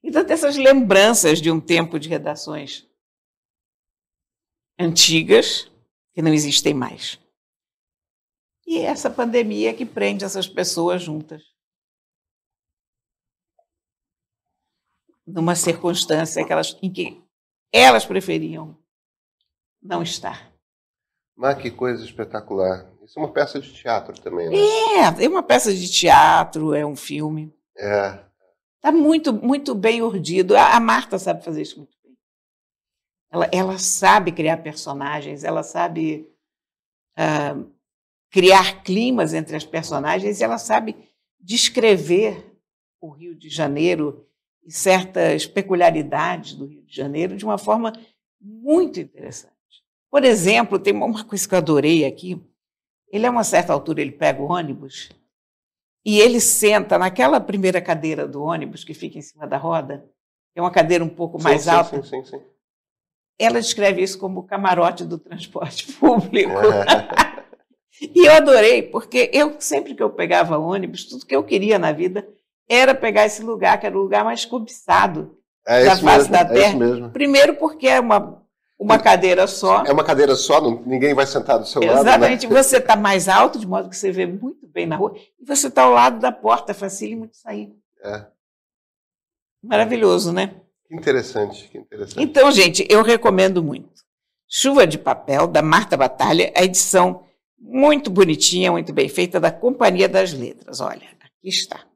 Então, 0.04 0.26
tem 0.26 0.34
essas 0.34 0.58
lembranças 0.58 1.39
de 1.39 1.52
um 1.52 1.62
tempo 1.62 2.00
de 2.00 2.10
redações 2.10 2.89
antigas 4.80 5.72
que 6.13 6.22
não 6.22 6.34
existem 6.34 6.74
mais. 6.74 7.20
E 8.65 8.80
é 8.80 8.84
essa 8.84 9.10
pandemia 9.10 9.74
que 9.76 9.86
prende 9.86 10.26
essas 10.26 10.48
pessoas 10.48 11.04
juntas. 11.04 11.44
Numa 15.26 15.56
circunstância 15.56 16.44
que 16.46 16.52
elas, 16.52 16.78
em 16.82 16.91
que 16.91 17.22
elas 17.72 18.06
preferiam 18.06 18.78
não 19.82 20.04
estar. 20.04 20.52
Mas 21.36 21.58
que 21.62 21.72
coisa 21.72 22.04
espetacular. 22.04 22.92
Isso 23.04 23.18
é 23.20 23.24
uma 23.24 23.32
peça 23.32 23.60
de 23.60 23.74
teatro 23.74 24.20
também, 24.22 24.50
né? 24.50 24.56
É, 24.56 25.26
é 25.26 25.28
uma 25.28 25.42
peça 25.42 25.74
de 25.74 25.90
teatro, 25.90 26.74
é 26.74 26.86
um 26.86 26.96
filme. 26.96 27.54
É. 27.78 28.20
Está 28.76 28.92
muito, 28.92 29.34
muito 29.34 29.74
bem 29.74 30.02
urdido. 30.02 30.56
A, 30.56 30.80
Marta 30.80 31.18
sabe 31.18 31.44
fazer 31.44 31.62
isso 31.62 31.78
muito 31.78 31.98
bem. 32.04 32.18
Ela, 33.32 33.50
ela 33.52 33.78
sabe 33.78 34.32
criar 34.32 34.58
personagens, 34.58 35.44
ela 35.44 35.64
sabe 35.64 36.30
uh, 37.18 37.72
criar 38.30 38.84
climas 38.84 39.34
entre 39.34 39.56
as 39.56 39.66
personagens, 39.66 40.42
ela 40.42 40.58
sabe 40.58 40.96
descrever 41.40 42.60
o 43.00 43.10
Rio 43.10 43.36
de 43.36 43.50
Janeiro 43.50 44.28
e 44.63 44.71
certas 44.71 45.45
peculiaridades 45.45 46.54
do 46.54 46.65
Rio 46.65 46.84
de 46.84 46.95
Janeiro 46.95 47.36
de 47.36 47.45
uma 47.45 47.58
forma 47.58 47.93
muito 48.39 49.00
interessante. 49.00 49.52
Por 50.10 50.24
exemplo, 50.24 50.78
tem 50.78 50.93
uma 50.93 51.24
coisa 51.24 51.47
que 51.47 51.54
eu 51.54 51.58
adorei 51.58 52.06
aqui. 52.06 52.41
Ele, 53.12 53.26
a 53.26 53.32
uma 53.32 53.43
certa 53.43 53.74
altura, 53.74 54.02
ele 54.02 54.12
pega 54.12 54.41
o 54.41 54.52
ônibus 54.52 55.10
e 56.06 56.19
ele 56.19 56.39
senta 56.39 56.97
naquela 56.97 57.39
primeira 57.39 57.82
cadeira 57.82 58.28
do 58.28 58.41
ônibus 58.41 58.84
que 58.84 58.93
fica 58.93 59.17
em 59.17 59.21
cima 59.21 59.47
da 59.47 59.58
roda, 59.58 60.06
que 60.54 60.60
é 60.60 60.62
uma 60.62 60.71
cadeira 60.71 61.04
um 61.04 61.10
pouco 61.10 61.38
sim, 61.38 61.43
mais 61.43 61.63
sim, 61.63 61.69
alta. 61.69 62.04
Sim, 62.04 62.24
sim, 62.24 62.26
sim. 62.26 62.41
Ela 63.39 63.60
descreve 63.60 64.02
isso 64.02 64.19
como 64.19 64.41
o 64.41 64.43
camarote 64.43 65.06
do 65.06 65.17
transporte 65.17 65.91
público. 65.93 66.52
e 68.02 68.28
eu 68.28 68.34
adorei, 68.34 68.84
porque 68.84 69.30
eu 69.34 69.60
sempre 69.60 69.95
que 69.95 70.04
eu 70.04 70.10
pegava 70.10 70.58
ônibus, 70.58 71.06
tudo 71.06 71.26
que 71.26 71.36
eu 71.36 71.43
queria 71.43 71.80
na 71.80 71.91
vida 71.91 72.28
era 72.72 72.96
pegar 72.96 73.26
esse 73.26 73.44
lugar, 73.44 73.80
que 73.80 73.86
era 73.86 73.98
o 73.98 74.02
lugar 74.02 74.24
mais 74.24 74.46
cobiçado 74.46 75.38
é 75.68 75.84
da 75.84 75.98
face 75.98 76.04
mesmo, 76.04 76.32
da 76.32 76.40
é 76.40 76.46
Terra. 76.46 76.78
mesmo. 76.78 77.10
Primeiro 77.10 77.56
porque 77.56 77.88
é 77.88 78.00
uma, 78.00 78.42
uma 78.80 78.98
cadeira 78.98 79.46
só. 79.46 79.84
É 79.84 79.92
uma 79.92 80.04
cadeira 80.04 80.36
só, 80.36 80.62
não, 80.62 80.82
ninguém 80.86 81.14
vai 81.14 81.28
sentar 81.28 81.60
do 81.60 81.66
seu 81.66 81.82
lado. 81.82 82.00
Exatamente. 82.00 82.48
Né? 82.48 82.64
Você 82.64 82.78
está 82.78 82.96
mais 82.96 83.28
alto, 83.28 83.60
de 83.60 83.68
modo 83.68 83.90
que 83.90 83.98
você 83.98 84.12
vê 84.12 84.26
muito 84.26 84.66
bem 84.68 84.86
na 84.86 84.96
rua, 84.96 85.14
e 85.40 85.46
você 85.46 85.68
está 85.68 85.84
ao 85.84 85.92
lado 85.92 86.20
da 86.20 86.32
porta, 86.32 86.74
facílimo 86.74 87.28
de 87.28 87.38
sair. 87.38 87.76
É. 88.04 88.26
Maravilhoso, 89.62 90.32
né? 90.32 90.56
Que 90.88 90.96
interessante, 90.96 91.68
que 91.70 91.78
interessante. 91.78 92.24
Então, 92.24 92.50
gente, 92.52 92.88
eu 92.90 93.04
recomendo 93.04 93.62
muito. 93.62 94.02
Chuva 94.50 94.88
de 94.88 94.98
Papel, 94.98 95.46
da 95.46 95.62
Marta 95.62 95.96
Batalha, 95.96 96.52
a 96.56 96.64
edição 96.64 97.24
muito 97.60 98.10
bonitinha, 98.10 98.72
muito 98.72 98.92
bem 98.92 99.08
feita, 99.08 99.40
da 99.40 99.52
Companhia 99.52 100.10
das 100.10 100.34
Letras. 100.34 100.82
Olha, 100.82 101.08
aqui 101.22 101.48
está. 101.48 101.91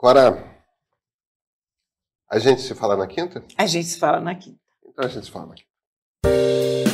Agora, 0.00 0.62
a 2.30 2.38
gente 2.38 2.60
se 2.62 2.72
fala 2.72 2.96
na 2.96 3.08
quinta? 3.08 3.44
A 3.56 3.66
gente 3.66 3.88
se 3.88 3.98
fala 3.98 4.20
na 4.20 4.32
quinta. 4.32 4.60
Então 4.86 5.04
a 5.04 5.08
gente 5.08 5.24
se 5.24 5.30
fala 5.30 5.46
na 5.46 5.54
quinta. 5.56 6.87